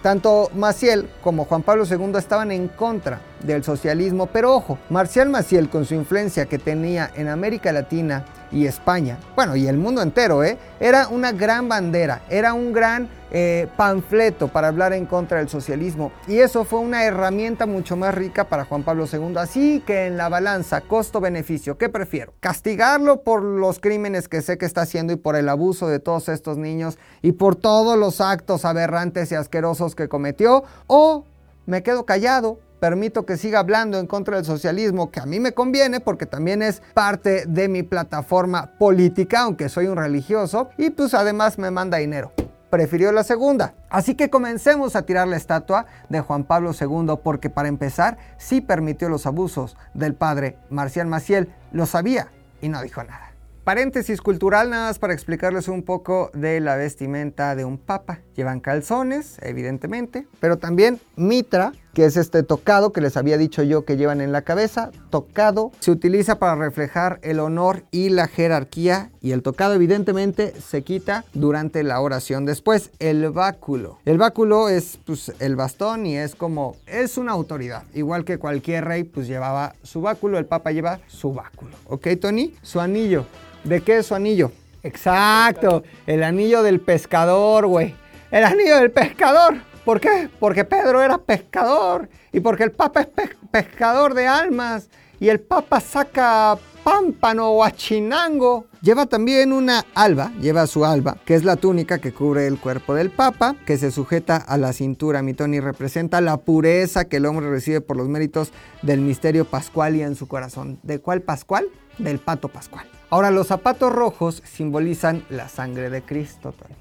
Tanto 0.03 0.51
Maciel 0.55 1.11
como 1.23 1.45
Juan 1.47 1.63
Pablo 1.63 1.85
II 1.85 2.13
estaban 2.17 2.53
en 2.53 2.69
contra 2.69 3.21
del 3.43 3.65
socialismo, 3.65 4.27
pero 4.27 4.55
ojo, 4.55 4.79
Marcial 4.89 5.29
Maciel 5.29 5.69
con 5.69 5.85
su 5.85 5.95
influencia 5.95 6.47
que 6.47 6.59
tenía 6.59 7.11
en 7.15 7.29
América 7.29 7.73
Latina 7.73 8.25
y 8.53 8.67
España, 8.67 9.19
bueno, 9.35 9.57
y 9.57 9.67
el 9.67 9.77
mundo 9.77 10.03
entero, 10.03 10.45
¿eh? 10.45 10.59
era 10.81 11.09
una 11.09 11.33
gran 11.33 11.69
bandera, 11.69 12.23
era 12.29 12.55
un 12.55 12.73
gran 12.73 13.09
eh, 13.33 13.67
panfleto 13.77 14.49
para 14.49 14.69
hablar 14.69 14.93
en 14.93 15.05
contra 15.05 15.39
del 15.39 15.49
socialismo. 15.49 16.13
Y 16.29 16.39
eso 16.39 16.65
fue 16.65 16.79
una 16.79 17.05
herramienta 17.05 17.67
mucho 17.67 17.97
más 17.97 18.15
rica 18.15 18.45
para 18.45 18.65
Juan 18.65 18.85
Pablo 18.85 19.07
II. 19.13 19.35
Así 19.37 19.83
que 19.85 20.07
en 20.07 20.17
la 20.17 20.29
balanza 20.29 20.81
costo-beneficio, 20.81 21.77
¿qué 21.77 21.89
prefiero? 21.89 22.35
¿Castigarlo 22.41 23.23
por 23.23 23.43
los 23.43 23.81
crímenes 23.81 24.29
que 24.29 24.43
sé 24.43 24.59
que 24.59 24.65
está 24.65 24.83
haciendo 24.83 25.13
y 25.13 25.17
por 25.17 25.35
el 25.35 25.49
abuso 25.49 25.89
de 25.89 25.99
todos 25.99 26.29
estos 26.29 26.57
niños 26.57 26.99
y 27.21 27.33
por 27.33 27.57
todos 27.57 27.99
los 27.99 28.21
actos 28.21 28.65
aberrantes 28.65 29.33
y 29.33 29.35
asquerosos 29.35 29.97
que 29.97 30.09
cometió? 30.09 30.63
¿O 30.87 31.25
me 31.67 31.83
quedo 31.83 32.07
callado? 32.07 32.61
Permito 32.81 33.27
que 33.27 33.37
siga 33.37 33.59
hablando 33.59 33.99
en 33.99 34.07
contra 34.07 34.37
del 34.37 34.45
socialismo, 34.45 35.11
que 35.11 35.21
a 35.21 35.27
mí 35.27 35.41
me 35.41 35.53
conviene 35.53 36.01
porque 36.01 36.27
también 36.27 36.63
es 36.63 36.83
parte 36.95 37.45
de 37.47 37.69
mi 37.69 37.83
plataforma 37.83 38.73
política, 38.79 39.41
aunque 39.41 39.69
soy 39.69 39.87
un 39.87 39.97
religioso, 39.97 40.71
y 40.77 40.91
pues 40.91 41.15
además 41.15 41.59
me 41.59 41.71
manda 41.71 41.99
dinero. 41.99 42.33
Prefirió 42.71 43.13
la 43.13 43.25
segunda. 43.25 43.75
Así 43.89 44.17
que 44.17 44.29
comencemos 44.29 44.97
a 44.97 45.03
tirar 45.03 45.29
la 45.29 45.37
estatua 45.37 45.87
de 46.09 46.21
Juan 46.21 46.45
Pablo 46.45 46.73
II 46.79 47.15
porque 47.23 47.49
para 47.49 47.69
empezar 47.69 48.19
sí 48.39 48.61
permitió 48.61 49.09
los 49.09 49.25
abusos 49.27 49.77
del 49.95 50.15
padre 50.15 50.59
Marcial 50.69 51.07
Maciel, 51.07 51.55
lo 51.73 51.87
sabía 51.87 52.29
y 52.61 52.69
no 52.69 52.83
dijo 52.83 53.03
nada. 53.05 53.33
Paréntesis 53.67 54.21
cultural 54.21 54.71
nada 54.71 54.87
más 54.87 55.01
para 55.01 55.13
explicarles 55.13 55.67
un 55.67 55.83
poco 55.83 56.31
de 56.35 56.61
la 56.61 56.77
vestimenta 56.77 57.57
de 57.57 57.65
un 57.65 57.79
papa. 57.79 58.21
Llevan 58.37 58.61
calzones, 58.61 59.39
evidentemente, 59.43 60.29
pero 60.39 60.57
también 60.59 61.01
mitra, 61.17 61.73
que 61.97 62.05
es 62.05 62.19
este 62.19 62.43
tocado 62.43 62.93
que 62.93 63.01
les 63.01 63.17
había 63.17 63.39
dicho 63.39 63.63
yo 63.63 63.87
que 63.87 63.97
llevan 63.97 64.21
en 64.21 64.31
la 64.31 64.43
cabeza. 64.43 64.91
Tocado 65.09 65.73
se 65.81 65.91
utiliza 65.91 66.39
para 66.39 66.55
reflejar 66.55 67.19
el 67.23 67.41
honor 67.41 67.85
y 67.91 68.11
la 68.11 68.29
jerarquía 68.29 69.09
y 69.23 69.33
el 69.33 69.43
tocado 69.43 69.73
evidentemente 69.73 70.53
se 70.61 70.83
quita 70.83 71.25
durante 71.33 71.83
la 71.83 71.99
oración. 72.03 72.45
Después, 72.45 72.91
el 72.99 73.31
báculo. 73.31 73.97
El 74.05 74.19
báculo 74.19 74.69
es 74.69 74.99
pues, 75.07 75.33
el 75.39 75.57
bastón 75.57 76.05
y 76.05 76.19
es 76.19 76.35
como, 76.35 76.77
es 76.87 77.17
una 77.17 77.33
autoridad. 77.33 77.85
Igual 77.95 78.27
que 78.27 78.37
cualquier 78.37 78.85
rey 78.85 79.05
pues 79.05 79.27
llevaba 79.27 79.75
su 79.83 80.03
báculo, 80.03 80.37
el 80.37 80.45
papa 80.45 80.73
lleva 80.73 81.01
su 81.07 81.33
báculo. 81.33 81.71
¿Ok, 81.87 82.09
Tony? 82.21 82.55
Su 82.61 82.79
anillo. 82.79 83.25
¿De 83.65 83.81
qué 83.81 83.97
es 83.97 84.07
su 84.09 84.15
anillo? 84.15 84.53
Exacto, 84.83 85.83
el 86.07 86.23
anillo 86.25 86.63
del 86.63 86.79
pescador, 86.79 87.67
güey. 87.67 87.95
El 88.31 88.45
anillo 88.45 88.77
del 88.77 88.91
pescador. 88.91 89.55
¿Por 89.87 90.01
qué? 90.01 90.29
Porque 90.41 90.65
Pedro 90.65 91.01
era 91.01 91.17
pescador 91.17 92.09
y 92.33 92.41
porque 92.41 92.65
el 92.65 92.73
Papa 92.73 93.03
es 93.03 93.09
pescador 93.53 94.15
de 94.15 94.27
almas 94.27 94.89
y 95.21 95.29
el 95.29 95.39
Papa 95.39 95.79
saca 95.79 96.59
pámpano 96.83 97.51
o 97.51 97.63
achinango. 97.63 98.67
Lleva 98.83 99.07
también 99.07 99.53
una 99.53 99.87
alba, 99.95 100.33
lleva 100.41 100.67
su 100.67 100.85
alba, 100.85 101.19
que 101.25 101.37
es 101.37 101.45
la 101.45 101.55
túnica 101.55 102.01
que 102.01 102.13
cubre 102.13 102.49
el 102.49 102.59
cuerpo 102.59 102.97
del 102.97 103.11
Papa, 103.11 103.55
que 103.65 103.79
se 103.79 103.93
sujeta 103.93 104.35
a 104.35 104.57
la 104.57 104.73
cintura. 104.73 105.23
Mi 105.23 105.35
Tony 105.35 105.61
representa 105.61 106.21
la 106.21 106.39
pureza 106.39 107.05
que 107.05 107.19
el 107.19 107.27
hombre 107.27 107.49
recibe 107.49 107.81
por 107.81 107.97
los 107.97 108.09
méritos 108.09 108.51
del 108.83 109.01
misterio 109.01 109.45
pascual 109.45 109.95
y 109.95 110.03
en 110.03 110.17
su 110.17 110.27
corazón. 110.27 110.81
¿De 110.83 110.99
cuál 110.99 111.23
pascual? 111.23 111.69
Del 111.99 112.19
pato 112.19 112.49
pascual. 112.49 112.87
Ahora, 113.09 113.31
los 113.31 113.47
zapatos 113.47 113.93
rojos 113.93 114.43
simbolizan 114.45 115.25
la 115.31 115.49
sangre 115.49 115.91
de 115.91 116.03
Cristo, 116.03 116.51
Tony. 116.51 116.75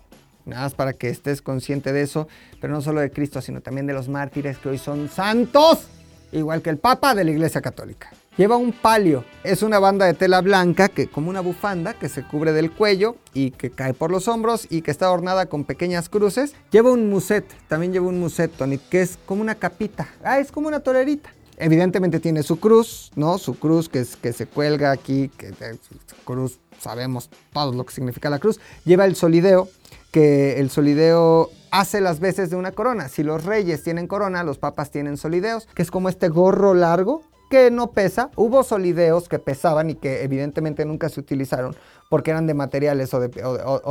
Nada 0.45 0.63
más 0.63 0.73
para 0.75 0.93
que 0.93 1.09
estés 1.09 1.41
consciente 1.41 1.91
de 1.91 2.01
eso, 2.01 2.27
pero 2.61 2.73
no 2.73 2.81
solo 2.81 3.01
de 3.01 3.11
Cristo, 3.11 3.41
sino 3.41 3.61
también 3.61 3.87
de 3.87 3.93
los 3.93 4.09
mártires 4.09 4.57
que 4.57 4.69
hoy 4.69 4.77
son 4.77 5.09
santos, 5.09 5.87
igual 6.31 6.61
que 6.61 6.69
el 6.69 6.77
Papa 6.77 7.15
de 7.15 7.23
la 7.23 7.31
Iglesia 7.31 7.61
Católica. 7.61 8.11
Lleva 8.37 8.57
un 8.57 8.73
palio, 8.73 9.23
es 9.45 9.63
una 9.63 9.79
banda 9.79 10.05
de 10.05 10.13
tela 10.13 10.41
blanca 10.41 10.89
que 10.89 11.07
como 11.07 11.29
una 11.29 11.39
bufanda 11.39 11.93
que 11.93 12.09
se 12.09 12.21
cubre 12.21 12.51
del 12.51 12.69
cuello 12.69 13.15
y 13.33 13.51
que 13.51 13.71
cae 13.71 13.93
por 13.93 14.11
los 14.11 14.27
hombros 14.27 14.67
y 14.69 14.81
que 14.81 14.91
está 14.91 15.05
adornada 15.05 15.45
con 15.45 15.63
pequeñas 15.63 16.09
cruces. 16.09 16.53
Lleva 16.69 16.91
un 16.91 17.09
muset, 17.09 17.45
también 17.69 17.93
lleva 17.93 18.07
un 18.07 18.19
muset, 18.19 18.51
Tony, 18.51 18.77
que 18.77 19.01
es 19.01 19.17
como 19.25 19.41
una 19.41 19.55
capita. 19.55 20.09
Ah, 20.21 20.39
es 20.39 20.51
como 20.51 20.67
una 20.67 20.81
tolerita. 20.81 21.29
Evidentemente 21.57 22.19
tiene 22.19 22.43
su 22.43 22.59
cruz, 22.59 23.11
¿no? 23.15 23.37
Su 23.37 23.57
cruz 23.57 23.87
que, 23.87 23.99
es, 23.99 24.17
que 24.17 24.33
se 24.33 24.45
cuelga 24.45 24.91
aquí, 24.91 25.29
que 25.37 25.53
cruz, 26.25 26.59
sabemos 26.81 27.29
todo 27.53 27.71
lo 27.71 27.85
que 27.85 27.93
significa 27.93 28.29
la 28.29 28.39
cruz. 28.39 28.59
Lleva 28.83 29.05
el 29.05 29.15
solideo, 29.15 29.69
que 30.15 30.61
el 30.61 30.69
solideo 30.69 31.49
hace 31.71 31.99
las 31.99 32.21
veces 32.21 32.49
de 32.49 32.55
una 32.55 32.71
corona. 32.71 33.09
Si 33.09 33.21
los 33.21 33.43
reyes 33.43 33.83
tienen 33.83 34.07
corona, 34.07 34.45
los 34.45 34.57
papas 34.57 34.89
tienen 34.89 35.17
solideos, 35.17 35.67
que 35.75 35.81
es 35.81 35.91
como 35.91 36.07
este 36.07 36.29
gorro 36.29 36.73
largo 36.73 37.23
que 37.49 37.69
no 37.69 37.91
pesa. 37.91 38.31
Hubo 38.37 38.63
solideos 38.63 39.27
que 39.27 39.39
pesaban 39.39 39.89
y 39.89 39.95
que 39.95 40.23
evidentemente 40.23 40.85
nunca 40.85 41.09
se 41.09 41.19
utilizaron 41.19 41.75
porque 42.07 42.31
eran 42.31 42.47
de 42.47 42.53
materiales 42.53 43.13
o 43.13 43.19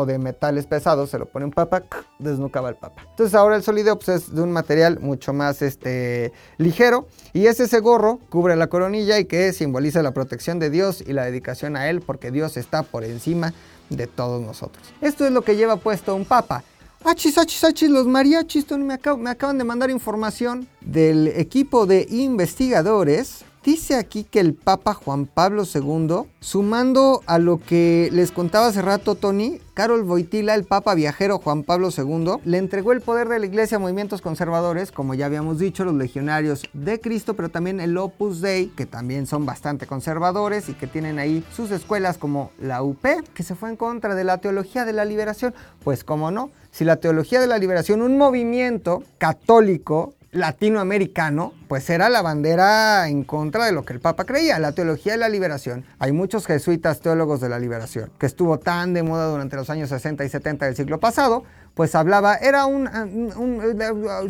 de, 0.06 0.18
metales 0.18 0.64
pesados. 0.64 1.10
Se 1.10 1.18
lo 1.18 1.26
pone 1.26 1.44
un 1.44 1.50
papa, 1.50 1.82
desnucaba 2.18 2.70
el 2.70 2.76
papa. 2.76 3.02
Entonces 3.10 3.34
ahora 3.34 3.56
el 3.56 3.62
solideo 3.62 3.98
pues, 3.98 4.08
es 4.08 4.34
de 4.34 4.40
un 4.40 4.50
material 4.50 5.00
mucho 5.00 5.34
más 5.34 5.60
este, 5.60 6.32
ligero 6.56 7.06
y 7.34 7.48
es 7.48 7.60
ese 7.60 7.80
gorro 7.80 8.18
cubre 8.30 8.56
la 8.56 8.68
coronilla 8.68 9.18
y 9.18 9.26
que 9.26 9.52
simboliza 9.52 10.02
la 10.02 10.12
protección 10.12 10.58
de 10.58 10.70
Dios 10.70 11.04
y 11.06 11.12
la 11.12 11.26
dedicación 11.26 11.76
a 11.76 11.90
Él 11.90 12.00
porque 12.00 12.30
Dios 12.30 12.56
está 12.56 12.82
por 12.82 13.04
encima 13.04 13.48
de 13.48 13.73
todos 14.06 14.42
nosotros. 14.42 14.86
Esto 15.00 15.26
es 15.26 15.32
lo 15.32 15.42
que 15.42 15.56
lleva 15.56 15.76
puesto 15.76 16.14
un 16.14 16.24
papa. 16.24 16.62
Achis, 17.04 17.36
achis, 17.36 17.62
achis, 17.64 17.90
los 17.90 18.06
mariachis, 18.06 18.70
me, 18.70 18.98
me 19.18 19.30
acaban 19.30 19.58
de 19.58 19.64
mandar 19.64 19.90
información 19.90 20.66
del 20.80 21.28
equipo 21.28 21.84
de 21.84 22.06
investigadores. 22.10 23.44
Dice 23.64 23.94
aquí 23.94 24.24
que 24.24 24.40
el 24.40 24.52
Papa 24.52 24.92
Juan 24.92 25.24
Pablo 25.24 25.62
II, 25.64 26.28
sumando 26.38 27.22
a 27.24 27.38
lo 27.38 27.58
que 27.58 28.10
les 28.12 28.30
contaba 28.30 28.66
hace 28.66 28.82
rato 28.82 29.14
Tony, 29.14 29.58
Carol 29.72 30.02
Voitila, 30.02 30.54
el 30.54 30.64
Papa 30.64 30.94
viajero 30.94 31.38
Juan 31.38 31.62
Pablo 31.62 31.88
II, 31.88 32.42
le 32.44 32.58
entregó 32.58 32.92
el 32.92 33.00
poder 33.00 33.26
de 33.28 33.38
la 33.38 33.46
Iglesia 33.46 33.78
a 33.78 33.80
movimientos 33.80 34.20
conservadores, 34.20 34.92
como 34.92 35.14
ya 35.14 35.24
habíamos 35.24 35.58
dicho, 35.58 35.86
los 35.86 35.94
legionarios 35.94 36.64
de 36.74 37.00
Cristo, 37.00 37.32
pero 37.32 37.48
también 37.48 37.80
el 37.80 37.96
Opus 37.96 38.42
Dei, 38.42 38.66
que 38.66 38.84
también 38.84 39.26
son 39.26 39.46
bastante 39.46 39.86
conservadores 39.86 40.68
y 40.68 40.74
que 40.74 40.86
tienen 40.86 41.18
ahí 41.18 41.42
sus 41.50 41.70
escuelas 41.70 42.18
como 42.18 42.50
la 42.60 42.82
UP, 42.82 43.02
que 43.32 43.42
se 43.42 43.54
fue 43.54 43.70
en 43.70 43.76
contra 43.76 44.14
de 44.14 44.24
la 44.24 44.36
teología 44.38 44.84
de 44.84 44.92
la 44.92 45.06
liberación. 45.06 45.54
Pues 45.82 46.04
cómo 46.04 46.30
no, 46.30 46.50
si 46.70 46.84
la 46.84 46.96
teología 46.96 47.40
de 47.40 47.46
la 47.46 47.56
liberación, 47.56 48.02
un 48.02 48.18
movimiento 48.18 49.02
católico 49.16 50.12
latinoamericano, 50.34 51.54
pues 51.68 51.88
era 51.88 52.08
la 52.08 52.20
bandera 52.20 53.08
en 53.08 53.24
contra 53.24 53.64
de 53.64 53.72
lo 53.72 53.84
que 53.84 53.92
el 53.94 54.00
Papa 54.00 54.24
creía, 54.24 54.58
la 54.58 54.72
teología 54.72 55.12
de 55.12 55.18
la 55.18 55.28
liberación. 55.28 55.84
Hay 55.98 56.12
muchos 56.12 56.46
jesuitas 56.46 57.00
teólogos 57.00 57.40
de 57.40 57.48
la 57.48 57.58
liberación, 57.58 58.10
que 58.18 58.26
estuvo 58.26 58.58
tan 58.58 58.92
de 58.92 59.02
moda 59.02 59.26
durante 59.26 59.56
los 59.56 59.70
años 59.70 59.88
60 59.88 60.24
y 60.24 60.28
70 60.28 60.66
del 60.66 60.76
siglo 60.76 60.98
pasado, 60.98 61.44
pues 61.74 61.94
hablaba, 61.94 62.34
era 62.36 62.66
un, 62.66 62.88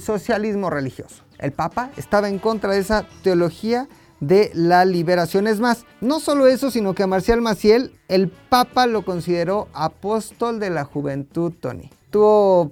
socialismo 0.00 0.70
religioso. 0.70 1.24
El 1.38 1.52
Papa 1.52 1.90
estaba 1.96 2.28
en 2.28 2.38
contra 2.38 2.72
de 2.72 2.80
esa 2.80 3.06
teología 3.22 3.88
de 4.20 4.50
la 4.54 4.84
liberación. 4.84 5.46
Es 5.46 5.60
más, 5.60 5.84
no 6.00 6.20
solo 6.20 6.46
eso, 6.46 6.70
sino 6.70 6.94
que 6.94 7.02
a 7.02 7.06
Marcial 7.06 7.40
Maciel, 7.40 7.98
el 8.08 8.28
Papa 8.28 8.86
lo 8.86 9.04
consideró 9.04 9.68
apóstol 9.72 10.60
de 10.60 10.70
la 10.70 10.84
juventud, 10.84 11.52
Tony. 11.58 11.90
Tuvo 12.10 12.70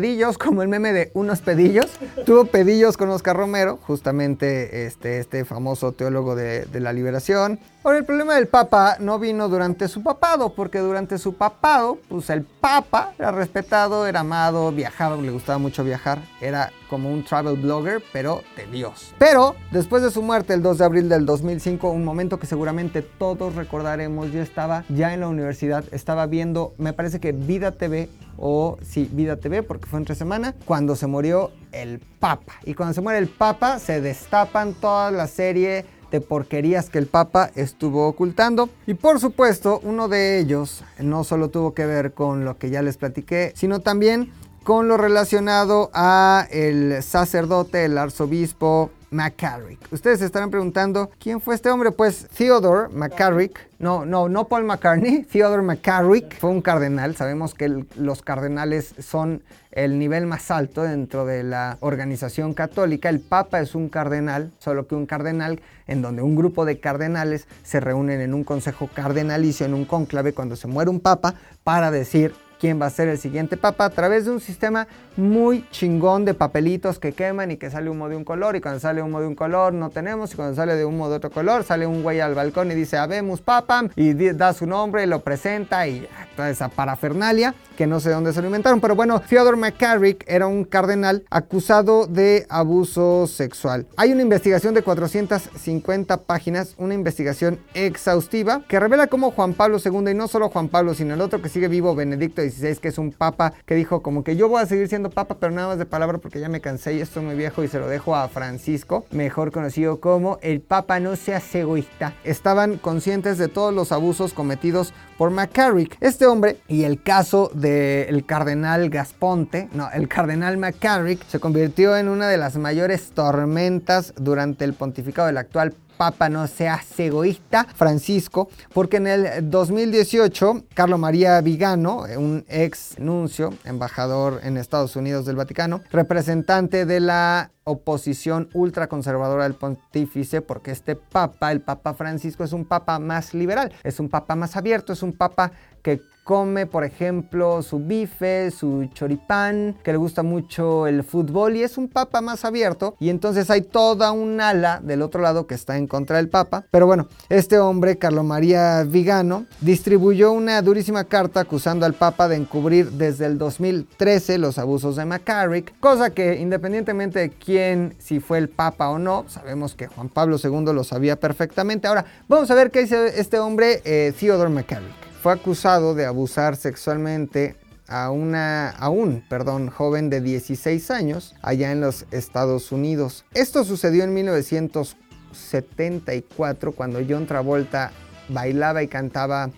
pedillos, 0.00 0.38
como 0.38 0.62
el 0.62 0.68
meme 0.68 0.92
de 0.92 1.10
unos 1.14 1.40
pedillos. 1.40 1.86
Tuvo 2.26 2.46
pedillos 2.46 2.96
con 2.96 3.10
Oscar 3.10 3.36
Romero, 3.36 3.78
justamente 3.82 4.86
este, 4.86 5.18
este 5.20 5.44
famoso 5.44 5.92
teólogo 5.92 6.34
de, 6.34 6.64
de 6.64 6.80
la 6.80 6.92
liberación. 6.92 7.60
Ahora, 7.86 7.98
el 7.98 8.06
problema 8.06 8.36
del 8.36 8.48
Papa 8.48 8.96
no 8.98 9.18
vino 9.18 9.46
durante 9.50 9.88
su 9.88 10.02
papado, 10.02 10.54
porque 10.54 10.78
durante 10.78 11.18
su 11.18 11.34
papado, 11.34 11.98
pues 12.08 12.30
el 12.30 12.42
Papa 12.42 13.12
era 13.18 13.30
respetado, 13.30 14.06
era 14.06 14.20
amado, 14.20 14.72
viajaba, 14.72 15.18
le 15.18 15.30
gustaba 15.30 15.58
mucho 15.58 15.84
viajar, 15.84 16.22
era 16.40 16.72
como 16.88 17.12
un 17.12 17.22
travel 17.24 17.56
blogger, 17.56 18.02
pero 18.10 18.42
de 18.56 18.66
Dios. 18.68 19.12
Pero 19.18 19.54
después 19.70 20.02
de 20.02 20.10
su 20.10 20.22
muerte, 20.22 20.54
el 20.54 20.62
2 20.62 20.78
de 20.78 20.84
abril 20.86 21.08
del 21.10 21.26
2005, 21.26 21.90
un 21.90 22.06
momento 22.06 22.38
que 22.38 22.46
seguramente 22.46 23.02
todos 23.02 23.54
recordaremos, 23.54 24.32
yo 24.32 24.40
estaba 24.40 24.86
ya 24.88 25.12
en 25.12 25.20
la 25.20 25.28
universidad, 25.28 25.84
estaba 25.92 26.24
viendo, 26.24 26.72
me 26.78 26.94
parece 26.94 27.20
que 27.20 27.32
Vida 27.32 27.72
TV 27.72 28.08
o 28.38 28.78
sí, 28.80 29.10
Vida 29.12 29.36
TV, 29.36 29.62
porque 29.62 29.84
fue 29.84 29.98
entre 29.98 30.14
semana, 30.14 30.54
cuando 30.64 30.96
se 30.96 31.06
murió 31.06 31.50
el 31.70 31.98
Papa. 32.18 32.54
Y 32.64 32.72
cuando 32.72 32.94
se 32.94 33.02
muere 33.02 33.18
el 33.18 33.28
Papa, 33.28 33.78
se 33.78 34.00
destapan 34.00 34.72
toda 34.72 35.10
la 35.10 35.26
serie 35.26 35.84
de 36.14 36.20
porquerías 36.20 36.90
que 36.90 36.98
el 36.98 37.08
Papa 37.08 37.50
estuvo 37.56 38.06
ocultando. 38.06 38.68
Y 38.86 38.94
por 38.94 39.18
supuesto, 39.18 39.80
uno 39.82 40.06
de 40.06 40.38
ellos 40.38 40.84
no 41.00 41.24
solo 41.24 41.48
tuvo 41.48 41.74
que 41.74 41.86
ver 41.86 42.12
con 42.12 42.44
lo 42.44 42.56
que 42.56 42.70
ya 42.70 42.82
les 42.82 42.96
platiqué, 42.96 43.52
sino 43.56 43.80
también 43.80 44.30
con 44.64 44.88
lo 44.88 44.96
relacionado 44.96 45.90
a 45.92 46.48
el 46.50 47.02
sacerdote, 47.02 47.84
el 47.84 47.98
arzobispo 47.98 48.90
McCarrick. 49.10 49.92
Ustedes 49.92 50.18
se 50.18 50.24
estarán 50.24 50.50
preguntando, 50.50 51.10
¿quién 51.20 51.40
fue 51.40 51.54
este 51.54 51.70
hombre? 51.70 51.92
Pues 51.92 52.26
Theodore 52.36 52.88
McCarrick, 52.92 53.68
no, 53.78 54.04
no, 54.04 54.28
no 54.28 54.48
Paul 54.48 54.64
McCartney, 54.64 55.22
Theodore 55.32 55.62
McCarrick 55.62 56.38
fue 56.40 56.50
un 56.50 56.62
cardenal. 56.62 57.14
Sabemos 57.14 57.54
que 57.54 57.84
los 57.94 58.22
cardenales 58.22 58.94
son 58.98 59.42
el 59.70 59.98
nivel 59.98 60.26
más 60.26 60.50
alto 60.50 60.82
dentro 60.82 61.26
de 61.26 61.44
la 61.44 61.76
organización 61.80 62.54
católica. 62.54 63.08
El 63.08 63.20
Papa 63.20 63.60
es 63.60 63.74
un 63.74 63.88
cardenal, 63.88 64.50
solo 64.58 64.86
que 64.88 64.94
un 64.94 65.06
cardenal 65.06 65.60
en 65.86 66.00
donde 66.00 66.22
un 66.22 66.34
grupo 66.34 66.64
de 66.64 66.80
cardenales 66.80 67.46
se 67.62 67.80
reúnen 67.80 68.20
en 68.20 68.34
un 68.34 68.44
consejo 68.44 68.88
cardenalicio, 68.92 69.66
en 69.66 69.74
un 69.74 69.84
cónclave 69.84 70.32
cuando 70.32 70.56
se 70.56 70.68
muere 70.68 70.90
un 70.90 71.00
papa 71.00 71.34
para 71.62 71.90
decir 71.90 72.34
quién 72.64 72.80
va 72.80 72.86
a 72.86 72.90
ser 72.90 73.08
el 73.08 73.18
siguiente 73.18 73.58
papa 73.58 73.84
a 73.84 73.90
través 73.90 74.24
de 74.24 74.30
un 74.30 74.40
sistema 74.40 74.88
muy 75.18 75.68
chingón 75.70 76.24
de 76.24 76.32
papelitos 76.32 76.98
que 76.98 77.12
queman 77.12 77.50
y 77.50 77.58
que 77.58 77.68
sale 77.68 77.90
humo 77.90 78.08
de 78.08 78.16
un 78.16 78.24
color 78.24 78.56
y 78.56 78.62
cuando 78.62 78.80
sale 78.80 79.02
humo 79.02 79.20
de 79.20 79.26
un 79.26 79.34
color 79.34 79.74
no 79.74 79.90
tenemos 79.90 80.32
y 80.32 80.36
cuando 80.36 80.54
sale 80.54 80.74
de 80.74 80.86
humo 80.86 81.10
de 81.10 81.16
otro 81.16 81.30
color 81.30 81.64
sale 81.64 81.86
un 81.86 82.02
güey 82.02 82.20
al 82.20 82.34
balcón 82.34 82.70
y 82.70 82.74
dice 82.74 82.96
habemos 82.96 83.42
papa 83.42 83.84
y 83.96 84.14
da 84.14 84.54
su 84.54 84.66
nombre 84.66 85.02
y 85.02 85.06
lo 85.06 85.20
presenta 85.20 85.86
y 85.86 86.08
toda 86.36 86.48
esa 86.48 86.70
parafernalia 86.70 87.54
que 87.76 87.86
no 87.86 88.00
sé 88.00 88.10
dónde 88.10 88.32
se 88.32 88.40
lo 88.40 88.46
inventaron 88.46 88.80
pero 88.80 88.94
bueno 88.94 89.20
Theodore 89.20 89.56
McCarrick 89.56 90.24
era 90.28 90.46
un 90.46 90.64
cardenal 90.64 91.24
acusado 91.30 92.06
de 92.06 92.46
abuso 92.48 93.26
sexual. 93.26 93.86
Hay 93.96 94.12
una 94.12 94.22
investigación 94.22 94.74
de 94.74 94.82
450 94.82 96.16
páginas 96.22 96.74
una 96.78 96.94
investigación 96.94 97.58
exhaustiva 97.74 98.62
que 98.68 98.80
revela 98.80 99.06
cómo 99.06 99.30
Juan 99.30 99.54
Pablo 99.54 99.78
II 99.84 100.10
y 100.10 100.14
no 100.14 100.28
solo 100.28 100.48
Juan 100.50 100.68
Pablo 100.68 100.94
sino 100.94 101.14
el 101.14 101.20
otro 101.20 101.42
que 101.42 101.48
sigue 101.48 101.68
vivo 101.68 101.94
Benedicto 101.94 102.42
XVI 102.42 102.76
que 102.76 102.88
es 102.88 102.98
un 102.98 103.12
papa 103.12 103.52
que 103.66 103.74
dijo 103.74 104.02
como 104.02 104.24
que 104.24 104.36
yo 104.36 104.48
voy 104.48 104.62
a 104.62 104.66
seguir 104.66 104.88
siendo 104.88 105.10
papa 105.10 105.36
pero 105.40 105.52
nada 105.52 105.68
más 105.68 105.78
de 105.78 105.86
palabra 105.86 106.18
porque 106.18 106.40
ya 106.40 106.48
me 106.48 106.60
cansé 106.60 106.94
y 106.94 107.00
estoy 107.00 107.24
muy 107.24 107.34
viejo 107.34 107.64
y 107.64 107.68
se 107.68 107.78
lo 107.78 107.88
dejo 107.88 108.14
a 108.16 108.28
Francisco 108.28 109.06
mejor 109.10 109.52
conocido 109.52 110.00
como 110.00 110.38
el 110.42 110.60
papa 110.60 111.00
no 111.00 111.16
seas 111.16 111.54
egoísta. 111.54 112.14
Estaban 112.24 112.78
conscientes 112.78 113.38
de 113.38 113.48
todos 113.48 113.74
los 113.74 113.92
abusos 113.92 114.32
cometidos 114.32 114.92
por 115.16 115.30
McCarrick 115.30 115.96
este 116.00 116.26
hombre 116.26 116.58
y 116.68 116.84
el 116.84 117.02
caso 117.02 117.50
del 117.64 118.26
cardenal 118.26 118.90
Gasponte 118.90 119.68
no 119.72 119.90
el 119.90 120.06
cardenal 120.06 120.58
McCarrick 120.58 121.26
se 121.26 121.40
convirtió 121.40 121.96
en 121.96 122.08
una 122.08 122.28
de 122.28 122.36
las 122.36 122.56
mayores 122.56 123.12
tormentas 123.12 124.12
durante 124.16 124.64
el 124.64 124.74
pontificado 124.74 125.28
del 125.28 125.38
actual 125.38 125.74
Papa 125.96 126.28
no 126.28 126.46
seas 126.46 126.98
egoísta, 126.98 127.66
Francisco, 127.74 128.48
porque 128.72 128.96
en 128.96 129.06
el 129.06 129.50
2018, 129.50 130.64
Carlo 130.74 130.98
María 130.98 131.40
Vigano, 131.40 132.04
un 132.16 132.44
ex 132.48 132.98
nuncio, 132.98 133.54
embajador 133.64 134.40
en 134.42 134.56
Estados 134.56 134.96
Unidos 134.96 135.24
del 135.24 135.36
Vaticano, 135.36 135.82
representante 135.92 136.84
de 136.84 137.00
la 137.00 137.52
oposición 137.62 138.48
ultraconservadora 138.54 139.44
del 139.44 139.54
pontífice, 139.54 140.40
porque 140.40 140.72
este 140.72 140.96
papa, 140.96 141.52
el 141.52 141.60
papa 141.60 141.94
Francisco, 141.94 142.42
es 142.42 142.52
un 142.52 142.64
papa 142.64 142.98
más 142.98 143.32
liberal, 143.32 143.72
es 143.84 144.00
un 144.00 144.08
papa 144.08 144.34
más 144.34 144.56
abierto, 144.56 144.92
es 144.92 145.02
un 145.02 145.12
papa 145.12 145.52
que 145.82 146.00
come, 146.24 146.66
por 146.66 146.84
ejemplo, 146.84 147.62
su 147.62 147.78
bife, 147.78 148.50
su 148.50 148.88
choripán, 148.94 149.76
que 149.84 149.92
le 149.92 149.98
gusta 149.98 150.22
mucho 150.22 150.86
el 150.86 151.04
fútbol 151.04 151.56
y 151.56 151.62
es 151.62 151.78
un 151.78 151.88
papa 151.88 152.22
más 152.22 152.44
abierto. 152.44 152.96
Y 152.98 153.10
entonces 153.10 153.50
hay 153.50 153.60
toda 153.60 154.10
un 154.12 154.40
ala 154.40 154.80
del 154.82 155.02
otro 155.02 155.20
lado 155.20 155.46
que 155.46 155.54
está 155.54 155.76
en 155.76 155.86
contra 155.86 156.16
del 156.16 156.30
papa. 156.30 156.64
Pero 156.70 156.86
bueno, 156.86 157.08
este 157.28 157.58
hombre, 157.58 157.98
Carlo 157.98 158.24
María 158.24 158.82
Vigano, 158.84 159.46
distribuyó 159.60 160.32
una 160.32 160.60
durísima 160.62 161.04
carta 161.04 161.40
acusando 161.40 161.84
al 161.86 161.94
papa 161.94 162.26
de 162.26 162.36
encubrir 162.36 162.90
desde 162.92 163.26
el 163.26 163.36
2013 163.36 164.38
los 164.38 164.58
abusos 164.58 164.96
de 164.96 165.04
McCarrick, 165.04 165.78
cosa 165.78 166.10
que 166.10 166.36
independientemente 166.36 167.18
de 167.18 167.30
quién, 167.30 167.94
si 167.98 168.20
fue 168.20 168.38
el 168.38 168.48
papa 168.48 168.88
o 168.88 168.98
no, 168.98 169.26
sabemos 169.28 169.74
que 169.74 169.88
Juan 169.88 170.08
Pablo 170.08 170.38
II 170.42 170.72
lo 170.72 170.84
sabía 170.84 171.16
perfectamente. 171.16 171.86
Ahora, 171.86 172.06
vamos 172.28 172.50
a 172.50 172.54
ver 172.54 172.70
qué 172.70 172.80
dice 172.80 173.20
este 173.20 173.38
hombre, 173.38 173.82
eh, 173.84 174.12
Theodore 174.18 174.50
McCarrick 174.50 175.13
fue 175.24 175.32
acusado 175.32 175.94
de 175.94 176.04
abusar 176.04 176.54
sexualmente 176.54 177.56
a 177.88 178.10
una 178.10 178.68
a 178.68 178.90
un, 178.90 179.24
perdón, 179.26 179.70
joven 179.70 180.10
de 180.10 180.20
16 180.20 180.90
años 180.90 181.34
allá 181.40 181.72
en 181.72 181.80
los 181.80 182.04
Estados 182.10 182.72
Unidos. 182.72 183.24
Esto 183.32 183.64
sucedió 183.64 184.04
en 184.04 184.12
1974 184.12 186.72
cuando 186.72 187.00
John 187.08 187.26
Travolta 187.26 187.90
bailaba 188.28 188.82
y 188.82 188.88
cantaba 188.88 189.48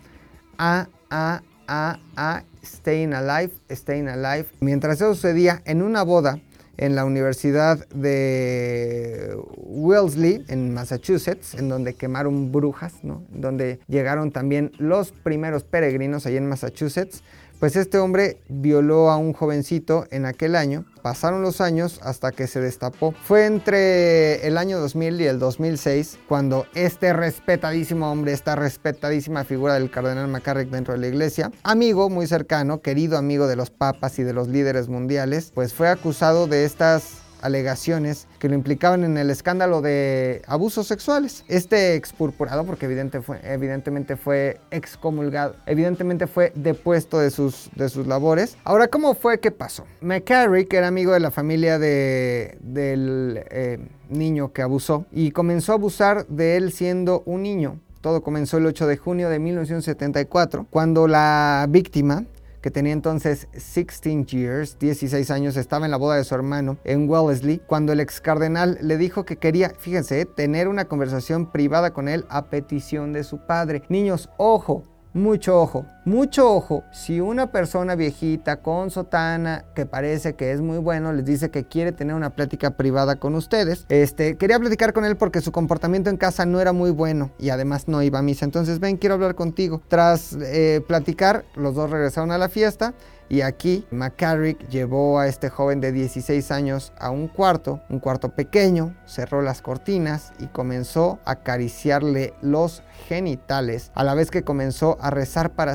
a 0.56 0.86
a 1.10 1.42
a 1.66 1.98
a 2.16 2.44
Staying 2.64 3.12
Alive, 3.12 3.50
Staying 3.68 4.06
Alive. 4.06 4.46
Mientras 4.60 5.00
eso 5.00 5.16
sucedía 5.16 5.62
en 5.64 5.82
una 5.82 6.04
boda 6.04 6.38
en 6.78 6.94
la 6.94 7.04
Universidad 7.04 7.86
de 7.88 9.36
Wellesley, 9.56 10.44
en 10.48 10.74
Massachusetts, 10.74 11.54
en 11.54 11.68
donde 11.68 11.94
quemaron 11.94 12.52
brujas, 12.52 13.02
¿no? 13.02 13.22
Donde 13.30 13.80
llegaron 13.88 14.30
también 14.30 14.72
los 14.78 15.12
primeros 15.12 15.64
peregrinos 15.64 16.26
allá 16.26 16.38
en 16.38 16.48
Massachusetts. 16.48 17.22
Pues 17.58 17.74
este 17.74 17.98
hombre 17.98 18.36
violó 18.48 19.10
a 19.10 19.16
un 19.16 19.32
jovencito 19.32 20.06
en 20.10 20.26
aquel 20.26 20.56
año. 20.56 20.84
Pasaron 21.00 21.40
los 21.40 21.62
años 21.62 22.00
hasta 22.02 22.30
que 22.30 22.46
se 22.46 22.60
destapó. 22.60 23.12
Fue 23.12 23.46
entre 23.46 24.46
el 24.46 24.58
año 24.58 24.78
2000 24.78 25.20
y 25.22 25.24
el 25.24 25.38
2006 25.38 26.18
cuando 26.28 26.66
este 26.74 27.14
respetadísimo 27.14 28.10
hombre, 28.10 28.32
esta 28.32 28.56
respetadísima 28.56 29.44
figura 29.44 29.74
del 29.74 29.90
cardenal 29.90 30.28
McCarrick 30.28 30.68
dentro 30.68 30.92
de 30.92 31.00
la 31.00 31.06
iglesia, 31.06 31.50
amigo 31.62 32.10
muy 32.10 32.26
cercano, 32.26 32.82
querido 32.82 33.16
amigo 33.16 33.46
de 33.46 33.56
los 33.56 33.70
papas 33.70 34.18
y 34.18 34.22
de 34.22 34.34
los 34.34 34.48
líderes 34.48 34.88
mundiales, 34.88 35.50
pues 35.54 35.72
fue 35.72 35.88
acusado 35.88 36.46
de 36.46 36.66
estas 36.66 37.25
alegaciones 37.42 38.26
que 38.38 38.48
lo 38.48 38.54
implicaban 38.54 39.04
en 39.04 39.16
el 39.18 39.30
escándalo 39.30 39.82
de 39.82 40.42
abusos 40.46 40.86
sexuales. 40.86 41.44
Este 41.48 41.94
expurpurado, 41.94 42.64
porque 42.64 42.86
evidentemente 42.86 44.16
fue 44.16 44.60
excomulgado, 44.70 45.56
evidentemente 45.66 46.26
fue 46.26 46.52
depuesto 46.54 47.18
de 47.18 47.30
sus, 47.30 47.70
de 47.74 47.88
sus 47.88 48.06
labores. 48.06 48.56
Ahora, 48.64 48.88
¿cómo 48.88 49.14
fue 49.14 49.40
que 49.40 49.50
pasó? 49.50 49.84
McCarrick 50.00 50.72
era 50.72 50.88
amigo 50.88 51.12
de 51.12 51.20
la 51.20 51.30
familia 51.30 51.78
de, 51.78 52.58
del 52.60 53.44
eh, 53.50 53.78
niño 54.08 54.52
que 54.52 54.62
abusó 54.62 55.06
y 55.12 55.30
comenzó 55.30 55.72
a 55.72 55.76
abusar 55.76 56.26
de 56.26 56.56
él 56.56 56.72
siendo 56.72 57.22
un 57.26 57.42
niño. 57.42 57.80
Todo 58.00 58.22
comenzó 58.22 58.58
el 58.58 58.66
8 58.66 58.86
de 58.86 58.96
junio 58.98 59.28
de 59.28 59.40
1974, 59.40 60.66
cuando 60.70 61.08
la 61.08 61.66
víctima, 61.68 62.24
que 62.60 62.70
tenía 62.70 62.92
entonces 62.92 63.48
16 63.52 64.26
years, 64.26 64.78
16 64.78 65.30
años, 65.30 65.56
estaba 65.56 65.84
en 65.84 65.90
la 65.90 65.96
boda 65.96 66.16
de 66.16 66.24
su 66.24 66.34
hermano 66.34 66.78
en 66.84 67.08
Wellesley, 67.08 67.60
cuando 67.66 67.92
el 67.92 68.00
ex 68.00 68.20
cardenal 68.20 68.78
le 68.80 68.96
dijo 68.96 69.24
que 69.24 69.36
quería, 69.36 69.70
fíjense, 69.78 70.24
tener 70.24 70.68
una 70.68 70.86
conversación 70.86 71.50
privada 71.50 71.92
con 71.92 72.08
él 72.08 72.24
a 72.28 72.46
petición 72.46 73.12
de 73.12 73.24
su 73.24 73.38
padre. 73.38 73.82
Niños, 73.88 74.28
ojo, 74.36 74.82
mucho 75.12 75.60
ojo, 75.60 75.86
mucho 76.06 76.54
ojo. 76.54 76.84
Si 76.92 77.20
una 77.20 77.50
persona 77.50 77.96
viejita 77.96 78.62
con 78.62 78.90
sotana 78.90 79.64
que 79.74 79.86
parece 79.86 80.36
que 80.36 80.52
es 80.52 80.60
muy 80.60 80.78
bueno 80.78 81.12
les 81.12 81.24
dice 81.24 81.50
que 81.50 81.64
quiere 81.64 81.90
tener 81.90 82.14
una 82.14 82.30
plática 82.30 82.76
privada 82.76 83.16
con 83.16 83.34
ustedes, 83.34 83.84
este, 83.88 84.36
quería 84.36 84.60
platicar 84.60 84.92
con 84.92 85.04
él 85.04 85.16
porque 85.16 85.40
su 85.40 85.50
comportamiento 85.50 86.08
en 86.08 86.16
casa 86.16 86.46
no 86.46 86.60
era 86.60 86.72
muy 86.72 86.92
bueno 86.92 87.32
y 87.38 87.50
además 87.50 87.88
no 87.88 88.02
iba 88.02 88.20
a 88.20 88.22
misa. 88.22 88.44
Entonces, 88.44 88.78
ven, 88.78 88.96
quiero 88.96 89.16
hablar 89.16 89.34
contigo. 89.34 89.82
Tras 89.88 90.34
eh, 90.40 90.80
platicar, 90.86 91.44
los 91.56 91.74
dos 91.74 91.90
regresaron 91.90 92.30
a 92.30 92.38
la 92.38 92.48
fiesta 92.48 92.94
y 93.28 93.40
aquí 93.40 93.84
McCarrick 93.90 94.68
llevó 94.68 95.18
a 95.18 95.26
este 95.26 95.50
joven 95.50 95.80
de 95.80 95.92
16 95.92 96.50
años 96.50 96.92
a 96.98 97.10
un 97.10 97.28
cuarto, 97.28 97.80
un 97.88 97.98
cuarto 97.98 98.30
pequeño, 98.30 98.94
cerró 99.06 99.42
las 99.42 99.62
cortinas 99.62 100.32
y 100.38 100.46
comenzó 100.46 101.18
a 101.24 101.32
acariciarle 101.32 102.34
los 102.40 102.82
genitales, 103.08 103.90
a 103.94 104.04
la 104.04 104.14
vez 104.14 104.30
que 104.30 104.44
comenzó 104.44 104.96
a 105.00 105.10
rezar 105.10 105.50
para 105.50 105.74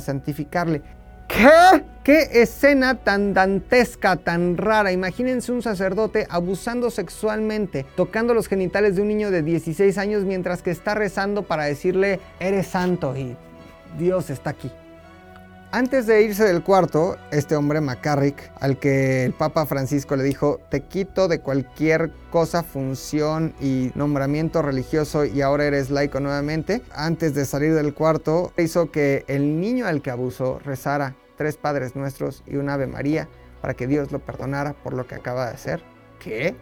¿Qué? 1.28 1.84
¿Qué 2.04 2.42
escena 2.42 2.96
tan 2.96 3.36
dantesca, 3.36 4.16
tan 4.16 4.58
rara? 4.58 4.92
Imagínense 4.92 5.52
un 5.52 5.62
sacerdote 5.62 6.26
abusando 6.32 6.90
sexualmente, 6.90 7.86
tocando 7.96 8.34
los 8.34 8.48
genitales 8.48 8.96
de 8.96 9.04
un 9.04 9.08
niño 9.08 9.30
de 9.30 9.44
16 9.44 10.00
años 10.00 10.24
mientras 10.24 10.64
que 10.64 10.72
está 10.72 10.96
rezando 10.96 11.44
para 11.44 11.66
decirle, 11.66 12.20
eres 12.40 12.66
santo 12.66 13.16
y 13.16 13.38
Dios 14.00 14.32
está 14.32 14.50
aquí. 14.50 14.72
Antes 15.74 16.06
de 16.06 16.22
irse 16.22 16.44
del 16.44 16.64
cuarto, 16.64 17.16
este 17.32 17.56
hombre 17.56 17.80
McCarrick, 17.80 18.52
al 18.60 18.78
que 18.78 19.24
el 19.24 19.32
Papa 19.32 19.66
Francisco 19.66 20.18
le 20.18 20.24
dijo, 20.24 20.60
te 20.70 20.82
quito 20.82 21.30
de 21.30 21.40
cualquier 21.40 22.12
cosa, 22.30 22.62
función 22.62 23.54
y 23.62 23.90
nombramiento 23.96 24.62
religioso 24.62 25.24
y 25.24 25.42
ahora 25.42 25.64
eres 25.64 25.90
laico 25.90 26.20
nuevamente, 26.20 26.82
antes 26.94 27.34
de 27.36 27.46
salir 27.46 27.74
del 27.74 27.94
cuarto, 27.94 28.52
hizo 28.58 28.92
que 28.92 29.24
el 29.30 29.62
niño 29.62 29.88
al 29.88 30.02
que 30.02 30.12
abusó 30.12 30.60
rezara 30.60 31.16
tres 31.38 31.56
Padres 31.56 31.96
Nuestros 31.96 32.44
y 32.46 32.58
un 32.58 32.68
Ave 32.68 32.88
María 32.88 33.30
para 33.62 33.74
que 33.74 33.88
Dios 33.88 34.12
lo 34.12 34.20
perdonara 34.20 34.74
por 34.74 34.92
lo 34.92 35.08
que 35.08 35.16
acaba 35.16 35.46
de 35.46 35.54
hacer. 35.54 35.82
¿Qué? 36.20 36.54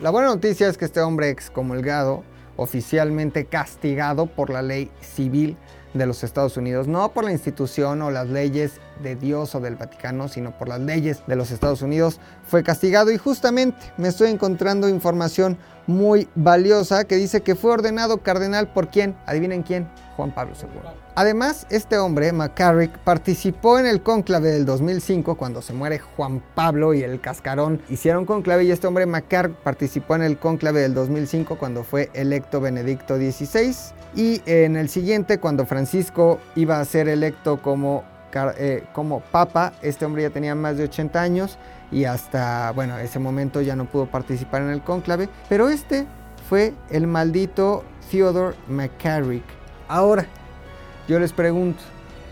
La 0.00 0.10
buena 0.10 0.28
noticia 0.28 0.68
es 0.68 0.78
que 0.78 0.84
este 0.84 1.00
hombre 1.00 1.28
excomulgado, 1.28 2.22
oficialmente 2.54 3.46
castigado 3.46 4.26
por 4.26 4.50
la 4.50 4.62
ley 4.62 4.92
civil, 5.00 5.56
de 5.94 6.06
los 6.06 6.24
Estados 6.24 6.56
Unidos, 6.56 6.86
no 6.88 7.12
por 7.12 7.24
la 7.24 7.32
institución 7.32 8.02
o 8.02 8.10
las 8.10 8.28
leyes 8.28 8.80
de 9.02 9.16
Dios 9.16 9.54
o 9.54 9.60
del 9.60 9.76
Vaticano, 9.76 10.28
sino 10.28 10.56
por 10.56 10.68
las 10.68 10.80
leyes 10.80 11.22
de 11.26 11.36
los 11.36 11.50
Estados 11.50 11.82
Unidos, 11.82 12.20
fue 12.46 12.62
castigado 12.62 13.10
y 13.10 13.18
justamente 13.18 13.78
me 13.96 14.08
estoy 14.08 14.30
encontrando 14.30 14.88
información 14.88 15.58
muy 15.86 16.28
valiosa 16.34 17.04
que 17.04 17.16
dice 17.16 17.42
que 17.42 17.54
fue 17.54 17.72
ordenado 17.72 18.18
cardenal 18.18 18.68
por 18.68 18.88
quién, 18.88 19.16
adivinen 19.26 19.62
quién, 19.62 19.88
Juan 20.16 20.32
Pablo 20.32 20.54
II. 20.60 20.68
Además, 21.16 21.66
este 21.70 21.98
hombre, 21.98 22.32
McCarrick, 22.32 22.98
participó 22.98 23.78
en 23.78 23.86
el 23.86 24.02
cónclave 24.02 24.50
del 24.50 24.64
2005 24.64 25.36
cuando 25.36 25.62
se 25.62 25.72
muere 25.72 25.98
Juan 25.98 26.42
Pablo 26.54 26.94
y 26.94 27.02
el 27.02 27.20
cascarón 27.20 27.82
hicieron 27.88 28.24
cónclave 28.24 28.64
y 28.64 28.70
este 28.70 28.86
hombre, 28.86 29.06
McCarrick, 29.06 29.56
participó 29.56 30.16
en 30.16 30.22
el 30.22 30.38
cónclave 30.38 30.80
del 30.80 30.94
2005 30.94 31.56
cuando 31.58 31.84
fue 31.84 32.10
electo 32.14 32.60
Benedicto 32.60 33.16
XVI 33.16 33.74
y 34.16 34.42
en 34.46 34.76
el 34.76 34.88
siguiente 34.88 35.38
cuando 35.38 35.66
Francisco 35.66 36.40
iba 36.54 36.80
a 36.80 36.84
ser 36.84 37.08
electo 37.08 37.60
como, 37.60 38.04
eh, 38.56 38.84
como 38.92 39.20
papa, 39.20 39.72
este 39.82 40.04
hombre 40.04 40.22
ya 40.22 40.30
tenía 40.30 40.54
más 40.54 40.76
de 40.76 40.84
80 40.84 41.20
años 41.20 41.58
y 41.90 42.04
hasta, 42.04 42.72
bueno, 42.72 42.98
ese 42.98 43.18
momento 43.18 43.60
ya 43.60 43.76
no 43.76 43.84
pudo 43.84 44.06
participar 44.06 44.62
en 44.62 44.70
el 44.70 44.82
cónclave, 44.82 45.28
pero 45.48 45.68
este 45.68 46.06
fue 46.48 46.74
el 46.90 47.06
maldito 47.06 47.84
Theodore 48.10 48.56
McCarrick. 48.68 49.44
Ahora, 49.88 50.26
yo 51.06 51.18
les 51.18 51.32
pregunto, 51.32 51.82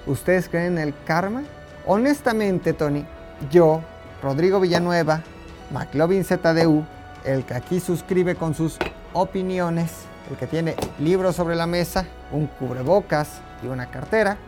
¿ustedes 0.06 0.48
creen 0.48 0.78
en 0.78 0.88
el 0.88 0.94
karma? 1.04 1.42
Honestamente, 1.86 2.72
Tony, 2.72 3.04
yo, 3.50 3.82
Rodrigo 4.22 4.60
Villanueva, 4.60 5.22
McLovin 5.70 6.24
ZDU, 6.24 6.84
el 7.24 7.44
que 7.44 7.54
aquí 7.54 7.80
suscribe 7.80 8.34
con 8.34 8.54
sus 8.54 8.78
opiniones, 9.12 9.92
el 10.30 10.36
que 10.36 10.46
tiene 10.46 10.74
libros 10.98 11.36
sobre 11.36 11.54
la 11.54 11.66
mesa, 11.66 12.06
un 12.30 12.46
cubrebocas 12.46 13.40
y 13.62 13.66
una 13.66 13.86
cartera, 13.86 14.38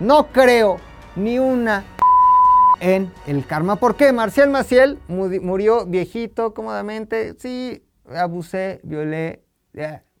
no 0.00 0.28
creo 0.28 0.78
ni 1.16 1.38
una 1.38 1.84
en 2.80 3.12
el 3.26 3.46
karma. 3.46 3.76
¿Por 3.76 3.96
qué? 3.96 4.12
Marcial 4.12 4.50
Maciel 4.50 4.98
murió 5.08 5.86
viejito, 5.86 6.54
cómodamente. 6.54 7.34
Sí, 7.38 7.82
abusé, 8.14 8.80
violé, 8.82 9.42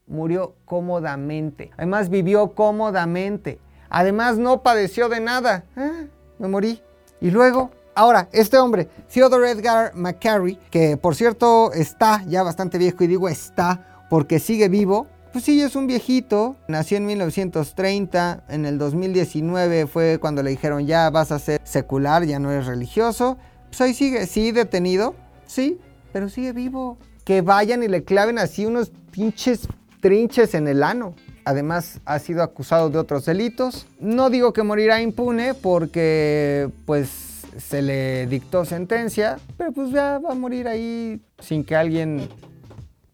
murió 0.06 0.56
cómodamente. 0.64 1.70
Además 1.76 2.08
vivió 2.08 2.54
cómodamente. 2.54 3.58
Además 3.88 4.38
no 4.38 4.62
padeció 4.62 5.08
de 5.08 5.20
nada. 5.20 5.64
Ah, 5.76 6.04
me 6.38 6.48
morí. 6.48 6.82
Y 7.20 7.30
luego, 7.30 7.70
ahora, 7.94 8.28
este 8.32 8.58
hombre, 8.58 8.88
Theodore 9.12 9.50
Edgar 9.50 9.94
McCarry, 9.94 10.56
que 10.70 10.96
por 10.96 11.14
cierto 11.14 11.72
está 11.72 12.22
ya 12.26 12.42
bastante 12.42 12.78
viejo 12.78 13.04
y 13.04 13.06
digo 13.06 13.28
está 13.28 14.06
porque 14.10 14.38
sigue 14.38 14.68
vivo. 14.68 15.06
Pues 15.34 15.46
sí, 15.46 15.60
es 15.60 15.74
un 15.74 15.88
viejito. 15.88 16.54
Nació 16.68 16.96
en 16.96 17.06
1930. 17.06 18.44
En 18.48 18.64
el 18.64 18.78
2019 18.78 19.88
fue 19.88 20.20
cuando 20.20 20.44
le 20.44 20.50
dijeron 20.50 20.86
ya 20.86 21.10
vas 21.10 21.32
a 21.32 21.40
ser 21.40 21.60
secular, 21.64 22.24
ya 22.24 22.38
no 22.38 22.52
eres 22.52 22.66
religioso. 22.66 23.36
Pues 23.66 23.80
ahí 23.80 23.94
sigue, 23.94 24.28
sí, 24.28 24.52
detenido. 24.52 25.16
Sí, 25.44 25.80
pero 26.12 26.28
sigue 26.28 26.52
vivo. 26.52 26.98
Que 27.24 27.42
vayan 27.42 27.82
y 27.82 27.88
le 27.88 28.04
claven 28.04 28.38
así 28.38 28.64
unos 28.64 28.92
pinches 29.10 29.66
trinches 30.00 30.54
en 30.54 30.68
el 30.68 30.84
ano. 30.84 31.16
Además 31.44 32.00
ha 32.04 32.20
sido 32.20 32.44
acusado 32.44 32.88
de 32.88 32.98
otros 32.98 33.24
delitos. 33.24 33.88
No 33.98 34.30
digo 34.30 34.52
que 34.52 34.62
morirá 34.62 35.02
impune 35.02 35.54
porque 35.54 36.70
pues 36.86 37.08
se 37.58 37.82
le 37.82 38.28
dictó 38.28 38.64
sentencia, 38.64 39.40
pero 39.58 39.72
pues 39.72 39.90
ya 39.90 40.20
va 40.20 40.30
a 40.30 40.36
morir 40.36 40.68
ahí 40.68 41.20
sin 41.40 41.64
que 41.64 41.74
alguien 41.74 42.28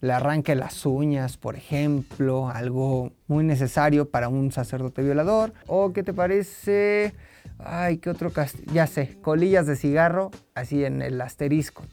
le 0.00 0.12
arranque 0.12 0.54
las 0.54 0.86
uñas, 0.86 1.36
por 1.36 1.56
ejemplo, 1.56 2.48
algo 2.48 3.12
muy 3.26 3.44
necesario 3.44 4.08
para 4.08 4.28
un 4.28 4.50
sacerdote 4.50 5.02
violador. 5.02 5.52
¿O 5.66 5.92
qué 5.92 6.02
te 6.02 6.14
parece? 6.14 7.14
Ay, 7.58 7.98
qué 7.98 8.10
otro 8.10 8.32
castigo. 8.32 8.72
Ya 8.72 8.86
sé, 8.86 9.18
colillas 9.20 9.66
de 9.66 9.76
cigarro 9.76 10.30
así 10.54 10.84
en 10.84 11.02
el 11.02 11.20
asterisco. 11.20 11.84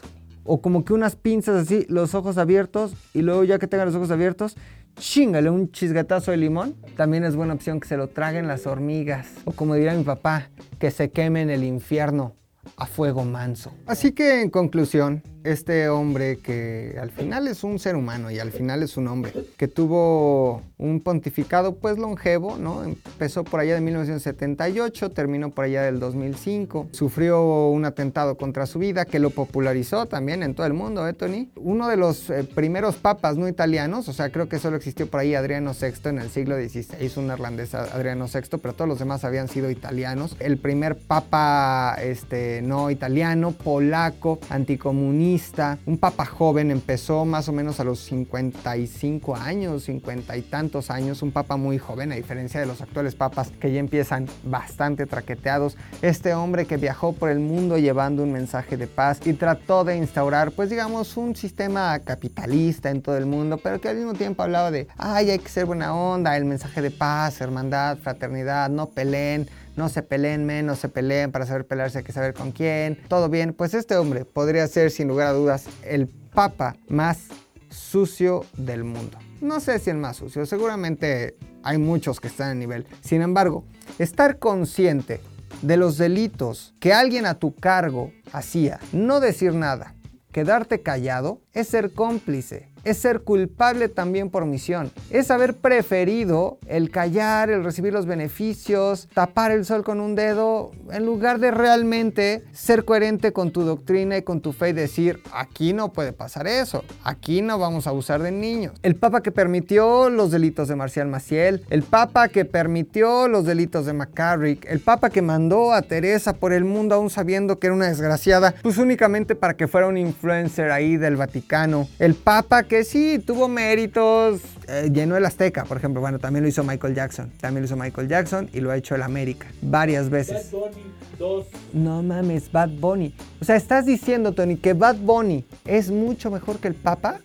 O 0.44 0.62
como 0.62 0.86
que 0.86 0.94
unas 0.94 1.18
pinzas 1.18 1.56
así, 1.64 1.86
los 1.90 2.16
ojos 2.16 2.38
abiertos 2.38 2.94
y 3.14 3.22
luego 3.22 3.44
ya 3.44 3.60
que 3.60 3.68
tengan 3.68 3.88
los 3.88 3.96
ojos 3.96 4.12
abiertos, 4.12 4.56
chingale 4.96 5.50
un 5.50 5.72
chisgatazo 5.72 6.32
de 6.32 6.38
limón. 6.38 6.76
También 6.96 7.26
es 7.26 7.36
buena 7.36 7.54
opción 7.54 7.82
que 7.82 7.88
se 7.90 7.98
lo 7.98 8.08
traguen 8.08 8.48
las 8.48 8.66
hormigas. 8.66 9.28
O 9.44 9.52
como 9.52 9.76
diría 9.76 9.94
mi 9.94 10.06
papá, 10.06 10.50
que 10.80 10.92
se 10.92 11.12
queme 11.12 11.42
en 11.42 11.50
el 11.50 11.66
infierno 11.66 12.36
a 12.78 12.86
fuego 12.86 13.24
manso. 13.26 13.74
Así 13.86 14.12
que 14.12 14.42
en 14.42 14.50
conclusión, 14.50 15.24
este 15.52 15.90
hombre 15.90 16.40
que 16.40 16.98
al 17.00 17.12
final 17.12 17.48
es 17.48 17.64
un 17.64 17.80
ser 17.80 17.96
humano 17.96 18.30
y 18.32 18.40
al 18.40 18.52
final 18.52 18.84
es 18.84 18.98
un 18.98 19.08
hombre, 19.08 19.34
que 19.58 19.68
tuvo 19.68 20.62
un 20.78 21.00
pontificado 21.00 21.76
pues 21.76 21.98
longevo, 21.98 22.58
¿no? 22.58 22.84
Empezó 22.84 23.44
por 23.44 23.60
allá 23.60 23.76
de 23.76 23.82
1978, 23.82 25.12
terminó 25.12 25.52
por 25.52 25.66
allá 25.66 25.84
del 25.84 26.00
2005, 26.00 26.90
sufrió 26.92 27.68
un 27.70 27.86
atentado 27.86 28.38
contra 28.38 28.66
su 28.66 28.80
vida 28.80 29.06
que 29.06 29.20
lo 29.20 29.30
popularizó 29.30 30.06
también 30.06 30.44
en 30.44 30.54
todo 30.54 30.68
el 30.68 30.74
mundo, 30.74 31.08
¿eh, 31.08 31.14
Tony? 31.14 31.50
Uno 31.56 31.88
de 31.88 31.98
los 31.98 32.30
eh, 32.30 32.44
primeros 32.44 32.96
papas 32.96 33.38
no 33.38 33.48
italianos, 33.48 34.08
o 34.10 34.14
sea, 34.14 34.30
creo 34.30 34.50
que 34.50 34.60
solo 34.60 34.78
existió 34.78 35.08
por 35.08 35.22
ahí 35.22 35.34
Adriano 35.34 35.74
VI 35.80 36.10
en 36.10 36.20
el 36.20 36.30
siglo 36.30 36.56
XVI, 36.58 37.12
un 37.18 37.32
irlandés 37.32 37.74
Adriano 37.74 38.26
VI, 38.26 38.58
pero 38.62 38.74
todos 38.74 38.88
los 38.88 39.00
demás 39.00 39.24
habían 39.24 39.48
sido 39.48 39.72
italianos. 39.72 40.36
El 40.40 40.58
primer 40.58 40.98
papa 40.98 41.98
este, 42.02 42.62
no 42.62 42.92
italiano, 42.92 43.52
polaco, 43.52 44.40
anticomunista, 44.50 45.37
un 45.86 45.98
papa 45.98 46.26
joven, 46.26 46.72
empezó 46.72 47.24
más 47.24 47.48
o 47.48 47.54
menos 47.54 47.80
a 47.80 47.84
los 47.84 48.00
55 48.00 49.36
años, 49.36 49.84
50 49.84 50.36
y 50.36 50.42
tantos 50.42 50.90
años, 50.90 51.22
un 51.22 51.32
papa 51.32 51.58
muy 51.58 51.78
joven, 51.78 52.12
a 52.12 52.16
diferencia 52.16 52.60
de 52.60 52.66
los 52.66 52.82
actuales 52.82 53.14
papas 53.14 53.52
que 53.60 53.72
ya 53.72 53.80
empiezan 53.80 54.28
bastante 54.44 55.06
traqueteados. 55.06 55.78
Este 56.02 56.34
hombre 56.34 56.66
que 56.66 56.78
viajó 56.78 57.14
por 57.14 57.30
el 57.30 57.40
mundo 57.40 57.78
llevando 57.78 58.24
un 58.24 58.32
mensaje 58.32 58.78
de 58.78 58.88
paz 58.88 59.20
y 59.26 59.34
trató 59.34 59.84
de 59.84 59.98
instaurar, 59.98 60.52
pues 60.52 60.70
digamos, 60.70 61.16
un 61.18 61.36
sistema 61.36 62.00
capitalista 62.00 62.90
en 62.90 63.02
todo 63.02 63.18
el 63.18 63.26
mundo, 63.26 63.58
pero 63.58 63.80
que 63.80 63.90
al 63.90 63.98
mismo 63.98 64.14
tiempo 64.14 64.44
hablaba 64.44 64.72
de, 64.72 64.88
ay, 64.98 65.30
hay 65.30 65.40
que 65.40 65.50
ser 65.50 65.66
buena 65.66 65.96
onda, 65.96 66.36
el 66.36 66.46
mensaje 66.46 66.82
de 66.82 66.92
paz, 66.92 67.42
hermandad, 67.42 67.98
fraternidad, 68.00 68.70
no 68.70 68.88
peleen, 68.88 69.48
no 69.78 69.90
se 69.90 70.02
peleen 70.02 70.46
menos, 70.46 70.80
se 70.80 70.90
peleen 70.90 71.32
para 71.32 71.46
saber 71.46 71.66
pelearse 71.66 72.00
hay 72.00 72.04
que 72.04 72.12
saber 72.12 72.34
con 72.34 72.52
quién, 72.52 72.98
todo 73.08 73.30
bien, 73.30 73.54
pues 73.54 73.74
este 73.74 73.96
hombre 73.96 74.26
podría 74.26 74.68
ser 74.68 74.92
sin 74.92 75.08
lugar 75.08 75.28
a 75.28 75.34
dudas 75.34 75.68
el 75.84 76.08
papa 76.08 76.76
más 76.90 77.28
sucio 77.70 78.44
del 78.58 78.84
mundo. 78.84 79.18
No 79.40 79.60
sé 79.60 79.78
si 79.80 79.92
el 79.92 79.98
más 79.98 80.18
sucio, 80.18 80.46
seguramente 80.48 81.38
hay 81.62 81.78
muchos 81.78 82.20
que 82.20 82.28
están 82.28 82.50
a 82.50 82.56
nivel. 82.56 82.88
Sin 83.02 83.22
embargo, 83.22 83.64
estar 84.00 84.40
consciente 84.40 85.22
de 85.62 85.78
los 85.78 85.98
delitos 85.98 86.74
que 86.80 86.92
alguien 86.92 87.28
a 87.28 87.36
tu 87.36 87.54
cargo 87.54 88.12
hacía, 88.32 88.80
no 88.92 89.20
decir 89.20 89.54
nada, 89.54 89.94
quedarte 90.32 90.82
callado, 90.82 91.42
es 91.54 91.68
ser 91.68 91.94
cómplice 91.94 92.70
es 92.88 92.98
ser 93.00 93.22
culpable 93.22 93.90
también 93.90 94.30
por 94.30 94.46
misión. 94.46 94.92
Es 95.10 95.30
haber 95.30 95.56
preferido 95.56 96.58
el 96.68 96.90
callar, 96.90 97.50
el 97.50 97.66
recibir 97.66 97.92
los 97.92 98.06
beneficios, 98.06 99.10
tapar 99.14 99.52
el 99.52 99.66
sol 99.66 99.84
con 99.84 100.00
un 100.00 100.16
dedo, 100.16 100.72
en 100.92 101.06
lugar 101.06 101.40
de 101.40 101.52
realmente 101.52 102.44
ser 102.54 102.86
coherente 102.86 103.34
con 103.34 103.52
tu 103.52 103.64
doctrina 103.64 104.18
y 104.18 104.22
con 104.22 104.40
tu 104.40 104.54
fe 104.54 104.70
y 104.70 104.74
decir, 104.74 105.22
aquí 105.34 105.74
no 105.74 105.92
puede 105.92 106.14
pasar 106.14 106.48
eso, 106.48 106.86
aquí 107.04 107.42
no 107.42 107.60
vamos 107.60 107.88
a 107.88 107.90
abusar 107.90 108.22
de 108.22 108.32
niños. 108.32 108.74
El 108.84 108.96
Papa 108.96 109.22
que 109.22 109.34
permitió 109.34 110.10
los 110.10 110.32
delitos 110.32 110.70
de 110.70 110.78
Marcial 110.78 111.08
Maciel, 111.08 111.66
el 111.70 111.84
Papa 111.84 112.30
que 112.30 112.46
permitió 112.46 113.28
los 113.28 113.44
delitos 113.44 113.86
de 113.86 113.92
McCarrick, 113.94 114.66
el 114.66 114.80
Papa 114.80 115.10
que 115.10 115.22
mandó 115.22 115.74
a 115.74 115.82
Teresa 115.82 116.34
por 116.34 116.54
el 116.54 116.64
mundo 116.64 116.96
aún 116.96 117.10
sabiendo 117.10 117.60
que 117.60 117.68
era 117.68 117.76
una 117.76 117.88
desgraciada, 117.88 118.56
pues 118.62 118.78
únicamente 118.78 119.36
para 119.36 119.56
que 119.56 119.68
fuera 119.68 119.88
un 119.88 119.98
influencer 119.98 120.72
ahí 120.72 120.96
del 120.96 121.18
Vaticano, 121.18 121.90
el 122.00 122.16
Papa 122.16 122.64
que 122.64 122.77
sí 122.84 123.20
tuvo 123.20 123.48
méritos, 123.48 124.42
eh, 124.68 124.90
llenó 124.94 125.16
el 125.18 125.26
Azteca, 125.26 125.64
por 125.66 125.78
ejemplo. 125.78 126.02
Bueno, 126.02 126.20
también 126.20 126.44
lo 126.44 126.50
hizo 126.50 126.64
Michael 126.64 126.94
Jackson. 126.96 127.32
También 127.40 127.62
lo 127.62 127.66
hizo 127.66 127.76
Michael 127.76 128.08
Jackson 128.08 128.50
y 128.54 128.60
lo 128.60 128.72
ha 128.72 128.78
hecho 128.78 128.96
el 128.96 129.02
América 129.04 129.48
varias 129.62 130.10
veces. 130.10 130.52
Bad 130.52 130.60
Bunny 130.60 130.84
2. 131.20 131.46
No 131.74 132.04
mames, 132.04 132.52
Bad 132.52 132.70
Bunny. 132.70 133.14
O 133.42 133.46
sea, 133.46 133.56
estás 133.56 133.86
diciendo, 133.86 134.34
Tony, 134.34 134.58
que 134.58 134.74
Bad 134.74 134.98
Bunny 134.98 135.46
es 135.66 135.90
mucho 135.92 136.30
mejor 136.32 136.60
que 136.60 136.68
el 136.68 136.76
Papa. 136.76 137.20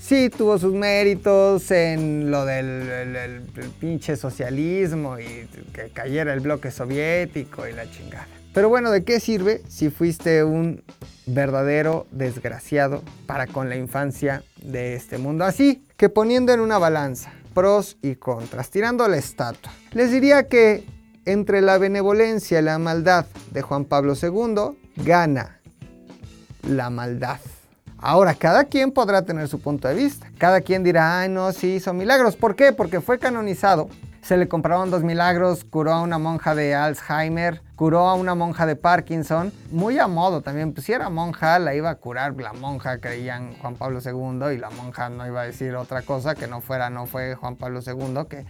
Sí, 0.00 0.30
tuvo 0.30 0.58
sus 0.58 0.72
méritos 0.74 1.70
en 1.70 2.30
lo 2.30 2.44
del 2.46 2.66
el- 2.66 3.16
el- 3.16 3.42
el 3.56 3.70
pinche 3.78 4.16
socialismo 4.16 5.18
y 5.18 5.46
que 5.72 5.90
cayera 5.92 6.32
el 6.32 6.40
bloque 6.40 6.70
soviético 6.70 7.66
y 7.68 7.72
la 7.72 7.90
chingada. 7.90 8.26
Pero 8.54 8.68
bueno, 8.68 8.90
¿de 8.90 9.04
qué 9.04 9.20
sirve 9.20 9.62
si 9.68 9.90
fuiste 9.90 10.42
un 10.44 10.82
verdadero 11.26 12.06
desgraciado 12.10 13.02
para 13.26 13.46
con 13.46 13.68
la 13.68 13.76
infancia 13.76 14.42
de 14.62 14.94
este 14.94 15.18
mundo? 15.18 15.44
Así 15.44 15.84
que 15.96 16.08
poniendo 16.08 16.52
en 16.52 16.60
una 16.60 16.78
balanza 16.78 17.32
pros 17.54 17.96
y 18.02 18.14
contras, 18.14 18.70
tirando 18.70 19.06
la 19.08 19.16
estatua, 19.16 19.72
les 19.92 20.10
diría 20.10 20.48
que 20.48 20.84
entre 21.24 21.60
la 21.60 21.76
benevolencia 21.76 22.60
y 22.60 22.62
la 22.62 22.78
maldad 22.78 23.26
de 23.50 23.62
Juan 23.62 23.84
Pablo 23.84 24.14
II, 24.20 24.78
gana 24.96 25.60
la 26.66 26.88
maldad. 26.88 27.38
Ahora, 27.98 28.34
cada 28.34 28.64
quien 28.64 28.92
podrá 28.92 29.22
tener 29.22 29.48
su 29.48 29.60
punto 29.60 29.88
de 29.88 29.94
vista. 29.94 30.30
Cada 30.38 30.60
quien 30.60 30.84
dirá, 30.84 31.20
ay, 31.20 31.28
no, 31.28 31.52
sí 31.52 31.74
hizo 31.74 31.92
milagros. 31.92 32.36
¿Por 32.36 32.54
qué? 32.54 32.72
Porque 32.72 33.00
fue 33.00 33.18
canonizado. 33.18 33.88
Se 34.22 34.36
le 34.36 34.48
compraron 34.48 34.90
dos 34.90 35.02
milagros, 35.02 35.64
curó 35.64 35.92
a 35.92 36.02
una 36.02 36.18
monja 36.18 36.54
de 36.54 36.74
Alzheimer, 36.74 37.62
curó 37.76 38.08
a 38.08 38.14
una 38.14 38.34
monja 38.34 38.66
de 38.66 38.76
Parkinson, 38.76 39.52
muy 39.70 39.98
a 39.98 40.06
modo 40.06 40.42
también. 40.42 40.72
Pues 40.72 40.86
si 40.86 40.92
era 40.92 41.08
monja, 41.08 41.58
la 41.58 41.74
iba 41.74 41.88
a 41.88 41.94
curar 41.94 42.34
la 42.36 42.52
monja, 42.52 42.98
creían 42.98 43.54
Juan 43.54 43.76
Pablo 43.76 44.00
II, 44.04 44.54
y 44.54 44.58
la 44.58 44.70
monja 44.70 45.08
no 45.08 45.26
iba 45.26 45.42
a 45.42 45.44
decir 45.44 45.74
otra 45.76 46.02
cosa 46.02 46.34
que 46.34 46.46
no 46.46 46.60
fuera, 46.60 46.90
no 46.90 47.06
fue 47.06 47.36
Juan 47.36 47.56
Pablo 47.56 47.80
II, 47.86 48.26
que 48.28 48.44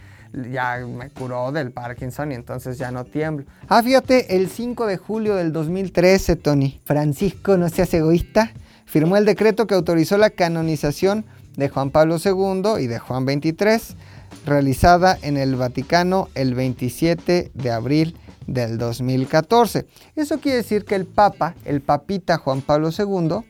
ya 0.51 0.77
me 0.85 1.09
curó 1.09 1.51
del 1.51 1.71
Parkinson 1.71 2.31
y 2.31 2.35
entonces 2.35 2.77
ya 2.77 2.91
no 2.91 3.05
tiemblo. 3.05 3.45
Ah, 3.67 3.81
fíjate, 3.81 4.35
el 4.35 4.49
5 4.49 4.85
de 4.85 4.97
julio 4.97 5.35
del 5.35 5.51
2013, 5.51 6.35
Tony, 6.35 6.79
Francisco, 6.85 7.57
no 7.57 7.69
seas 7.69 7.93
egoísta, 7.93 8.51
firmó 8.85 9.17
el 9.17 9.25
decreto 9.25 9.67
que 9.67 9.75
autorizó 9.75 10.17
la 10.17 10.29
canonización 10.29 11.25
de 11.55 11.69
Juan 11.69 11.91
Pablo 11.91 12.17
II 12.23 12.81
y 12.83 12.87
de 12.87 12.99
Juan 12.99 13.25
XXIII, 13.25 13.97
realizada 14.45 15.17
en 15.21 15.37
el 15.37 15.55
Vaticano 15.55 16.29
el 16.35 16.55
27 16.55 17.51
de 17.53 17.71
abril 17.71 18.17
del 18.47 18.77
2014. 18.77 19.85
Eso 20.15 20.39
quiere 20.39 20.57
decir 20.57 20.85
que 20.85 20.95
el 20.95 21.05
Papa, 21.05 21.55
el 21.65 21.81
papita 21.81 22.37
Juan 22.37 22.61
Pablo 22.61 22.89
II, 22.97 23.45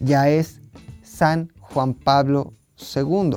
ya 0.00 0.28
es 0.28 0.60
San 1.02 1.52
Juan 1.60 1.94
Pablo 1.94 2.54
II. 2.94 3.36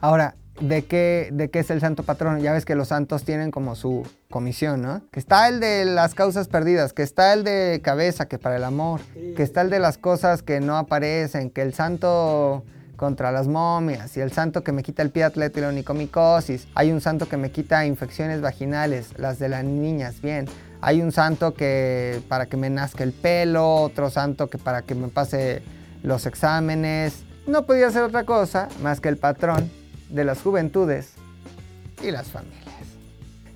Ahora, 0.00 0.36
¿de 0.60 0.84
qué, 0.84 1.30
¿de 1.32 1.50
qué 1.50 1.60
es 1.60 1.70
el 1.70 1.80
santo 1.80 2.02
patrono? 2.02 2.38
Ya 2.38 2.52
ves 2.52 2.64
que 2.64 2.74
los 2.74 2.88
santos 2.88 3.24
tienen 3.24 3.50
como 3.50 3.74
su 3.74 4.06
comisión, 4.30 4.82
¿no? 4.82 5.02
Que 5.10 5.20
está 5.20 5.48
el 5.48 5.60
de 5.60 5.84
las 5.84 6.14
causas 6.14 6.48
perdidas, 6.48 6.92
que 6.92 7.02
está 7.02 7.32
el 7.32 7.44
de 7.44 7.80
cabeza, 7.82 8.26
que 8.26 8.38
para 8.38 8.56
el 8.56 8.64
amor, 8.64 9.00
que 9.36 9.42
está 9.42 9.62
el 9.62 9.70
de 9.70 9.78
las 9.78 9.98
cosas 9.98 10.42
que 10.42 10.60
no 10.60 10.76
aparecen, 10.76 11.50
que 11.50 11.62
el 11.62 11.74
santo 11.74 12.64
contra 12.96 13.30
las 13.30 13.46
momias 13.46 14.16
y 14.16 14.20
el 14.20 14.32
santo 14.32 14.64
que 14.64 14.72
me 14.72 14.82
quita 14.82 15.02
el 15.02 15.10
pie 15.10 15.24
atleta 15.24 15.58
y 15.58 15.62
la 15.62 15.68
onicomicosis. 15.68 16.66
Hay 16.74 16.90
un 16.90 17.00
santo 17.00 17.28
que 17.28 17.36
me 17.36 17.50
quita 17.50 17.86
infecciones 17.86 18.40
vaginales, 18.40 19.10
las 19.18 19.38
de 19.38 19.48
las 19.48 19.64
niñas, 19.64 20.20
bien. 20.20 20.46
Hay 20.80 21.00
un 21.02 21.12
santo 21.12 21.54
que 21.54 22.20
para 22.28 22.46
que 22.46 22.56
me 22.56 22.70
nazca 22.70 23.04
el 23.04 23.12
pelo, 23.12 23.76
otro 23.76 24.10
santo 24.10 24.48
que 24.48 24.58
para 24.58 24.82
que 24.82 24.94
me 24.94 25.08
pase 25.08 25.62
los 26.02 26.26
exámenes. 26.26 27.24
No 27.46 27.66
podía 27.66 27.90
ser 27.90 28.02
otra 28.02 28.24
cosa 28.24 28.68
más 28.82 29.00
que 29.00 29.08
el 29.08 29.16
patrón 29.16 29.70
de 30.10 30.24
las 30.24 30.40
juventudes 30.42 31.12
y 32.02 32.10
las 32.10 32.28
familias. 32.28 32.66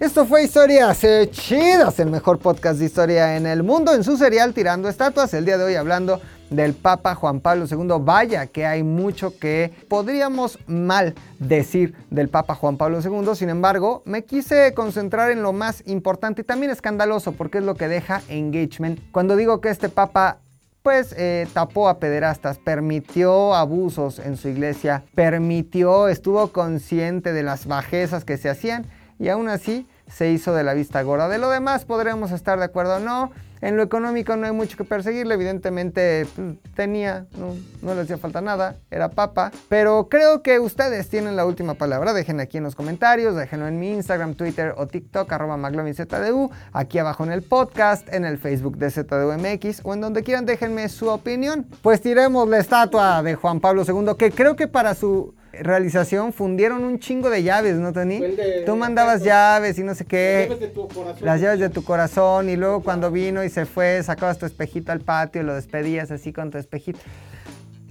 Esto 0.01 0.25
fue 0.25 0.45
Historias 0.45 1.05
eh, 1.05 1.29
Chidas, 1.31 2.01
el 2.01 2.09
mejor 2.09 2.39
podcast 2.39 2.79
de 2.79 2.87
historia 2.87 3.37
en 3.37 3.47
el 3.47 3.63
mundo, 3.63 3.93
en 3.93 4.03
su 4.03 4.17
serial 4.17 4.55
Tirando 4.55 4.89
Estatuas. 4.89 5.35
El 5.35 5.45
día 5.45 5.59
de 5.59 5.65
hoy 5.65 5.75
hablando 5.75 6.23
del 6.51 6.75
Papa 6.75 7.15
Juan 7.15 7.41
Pablo 7.41 7.67
II. 7.71 7.95
Vaya 8.01 8.47
que 8.47 8.67
hay 8.67 8.83
mucho 8.83 9.39
que 9.39 9.73
podríamos 9.89 10.59
mal 10.67 11.15
decir 11.39 11.95
del 12.11 12.29
Papa 12.29 12.55
Juan 12.55 12.77
Pablo 12.77 13.01
II. 13.01 13.35
Sin 13.35 13.49
embargo, 13.49 14.03
me 14.05 14.25
quise 14.25 14.75
concentrar 14.75 15.31
en 15.31 15.43
lo 15.43 15.53
más 15.53 15.83
importante 15.87 16.43
y 16.43 16.45
también 16.45 16.71
escandaloso 16.71 17.33
porque 17.33 17.59
es 17.59 17.65
lo 17.65 17.77
que 17.77 17.89
deja 17.89 18.23
engagement. 18.29 19.01
Cuando 19.13 19.37
digo 19.37 19.61
que 19.61 19.71
este 19.71 19.89
Papa 19.89 20.39
pues 20.83 21.15
eh, 21.17 21.47
tapó 21.53 21.89
a 21.89 21.99
pederastas, 21.99 22.59
permitió 22.59 23.55
abusos 23.55 24.19
en 24.19 24.37
su 24.37 24.49
iglesia, 24.49 25.05
permitió, 25.15 26.09
estuvo 26.09 26.53
consciente 26.53 27.33
de 27.33 27.43
las 27.43 27.67
bajezas 27.67 28.25
que 28.25 28.39
se 28.39 28.49
hacían 28.49 28.87
y 29.19 29.29
aún 29.29 29.49
así 29.49 29.87
se 30.09 30.31
hizo 30.31 30.55
de 30.55 30.65
la 30.65 30.75
vista 30.75 31.03
gorda. 31.03 31.29
De 31.29 31.39
lo 31.39 31.51
demás 31.51 31.85
podremos 31.85 32.33
estar 32.33 32.59
de 32.59 32.65
acuerdo 32.65 32.97
o 32.97 33.01
no. 33.01 33.31
En 33.61 33.77
lo 33.77 33.83
económico 33.83 34.37
no 34.37 34.47
hay 34.47 34.53
mucho 34.53 34.77
que 34.77 34.85
perseguirle, 34.85 35.35
evidentemente 35.35 36.27
pues, 36.35 36.57
tenía, 36.75 37.27
no, 37.37 37.55
no 37.83 37.95
le 37.95 38.03
hacía 38.03 38.17
falta 38.17 38.41
nada, 38.41 38.77
era 38.91 39.11
papa. 39.11 39.53
Pero 39.69 40.09
creo 40.09 40.43
que 40.43 40.59
ustedes 40.59 41.09
tienen 41.09 41.37
la 41.37 41.45
última 41.45 41.75
palabra. 41.75 42.13
Dejen 42.13 42.41
aquí 42.41 42.59
en 42.59 42.65
los 42.65 42.75
comentarios, 42.75 43.37
déjenlo 43.37 43.69
en 43.69 43.79
mi 43.79 43.93
Instagram, 43.93 44.35
Twitter 44.35 44.75
o 44.77 44.87
TikTok, 44.87 45.31
arroba 45.33 45.57
McLovinZDU, 45.57 46.51
aquí 46.73 46.99
abajo 46.99 47.25
en 47.25 47.33
el 47.33 47.43
podcast, 47.43 48.13
en 48.13 48.25
el 48.25 48.39
Facebook 48.39 48.79
de 48.79 48.91
ZDUMX 48.91 49.81
o 49.85 49.95
en 49.95 50.01
donde 50.01 50.23
quieran 50.23 50.47
déjenme 50.47 50.89
su 50.89 51.09
opinión. 51.09 51.67
Pues 51.83 52.01
tiremos 52.01 52.49
la 52.49 52.59
estatua 52.59 53.23
de 53.23 53.35
Juan 53.35 53.61
Pablo 53.61 53.85
II, 53.87 54.15
que 54.19 54.31
creo 54.31 54.57
que 54.57 54.69
para 54.69 54.95
su 54.95 55.35
realización 55.53 56.33
fundieron 56.33 56.85
un 56.85 56.99
chingo 56.99 57.31
de 57.31 57.43
llaves, 57.43 57.77
¿no, 57.77 57.93
Tony? 57.93 58.21
De- 58.21 58.63
Tú 58.67 58.77
mandabas 58.77 59.23
llaves 59.23 59.79
y 59.79 59.83
no 59.83 59.95
sé 59.95 60.05
qué. 60.05 60.47
Llaves 60.49 60.61
de 60.61 60.69
tu 60.69 60.89
corazón. 60.89 61.27
Las 61.27 61.41
llaves 61.41 61.61
de 61.61 61.69
tu 61.71 61.83
corazón 61.85 62.49
y 62.49 62.57
luego 62.57 62.83
cuando 62.83 63.11
vino 63.11 63.43
y 63.45 63.49
se 63.51 63.67
fue, 63.67 64.03
sacabas 64.03 64.39
tu 64.39 64.47
espejito 64.47 64.93
al 64.93 65.01
patio, 65.01 65.43
lo 65.43 65.55
despedías 65.55 66.11
así 66.11 66.33
con 66.33 66.51
tu 66.51 66.59
espejito. 66.59 67.01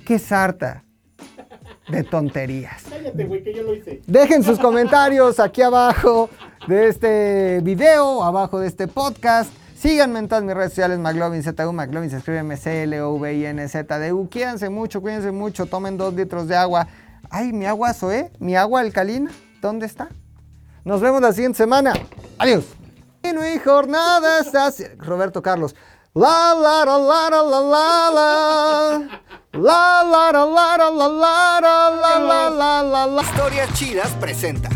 qué 0.06 0.18
sarta 0.20 0.84
de 1.90 2.04
tonterías. 2.04 2.84
Cállate, 2.90 3.24
güey, 3.26 3.44
que 3.44 3.54
yo 3.54 3.64
lo 3.64 3.74
hice. 3.76 4.02
Dejen 4.08 4.44
sus 4.44 4.58
comentarios 4.60 5.40
aquí 5.40 5.62
abajo 5.62 6.30
de 6.68 6.88
este 6.88 7.60
video, 7.62 8.24
abajo 8.24 8.60
de 8.60 8.68
este 8.68 8.88
podcast. 8.88 9.52
Síganme 9.76 10.20
en 10.20 10.28
todas 10.28 10.44
mis 10.44 10.54
redes 10.56 10.72
sociales, 10.72 11.00
McLovinZU, 11.00 11.72
McLovin 11.72 12.10
se 12.10 12.18
escribe 12.18 12.40
M-C-L-O-V-I-N-Z-D-U. 12.40 14.28
Quédense 14.30 14.70
mucho, 14.70 15.02
cuídense 15.02 15.32
mucho, 15.32 15.66
tomen 15.68 15.98
dos 15.98 16.14
litros 16.14 16.48
de 16.48 16.56
agua. 16.56 16.88
Ay, 17.30 17.54
mi 17.54 17.66
agua 17.66 17.94
Zoé, 17.94 18.32
mi 18.40 18.56
agua 18.56 18.82
alcalina, 18.82 19.32
¿dónde 19.62 19.86
está? 19.86 20.10
Nos 20.84 21.02
vemos 21.02 21.22
la 21.22 21.32
siguiente 21.32 21.58
semana. 21.58 21.94
Adiós. 22.40 22.66
Y 23.24 23.34
mi 23.34 23.60
jornada 23.60 24.40
está... 24.40 24.72
Roberto 24.98 25.42
Carlos. 25.42 25.76
La 26.16 26.56
la 26.56 26.86
la 26.86 26.98
la 26.98 27.30
la 27.30 27.44
la 27.44 27.62
la 27.62 28.12
la 28.12 29.22
La 29.54 30.04
la 30.04 30.32
la 30.32 30.46
la 30.46 30.78
la 30.78 30.90
la 30.90 31.62
la 31.62 31.90
la 31.92 32.20
la 32.20 32.50
la 32.50 32.84
la 32.84 33.08
la 33.08 33.22
Historias 33.22 33.72
Chidas 33.74 34.10
presenta 34.20 34.70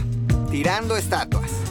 Tirando 0.52 0.96
Estatuas 0.96 1.63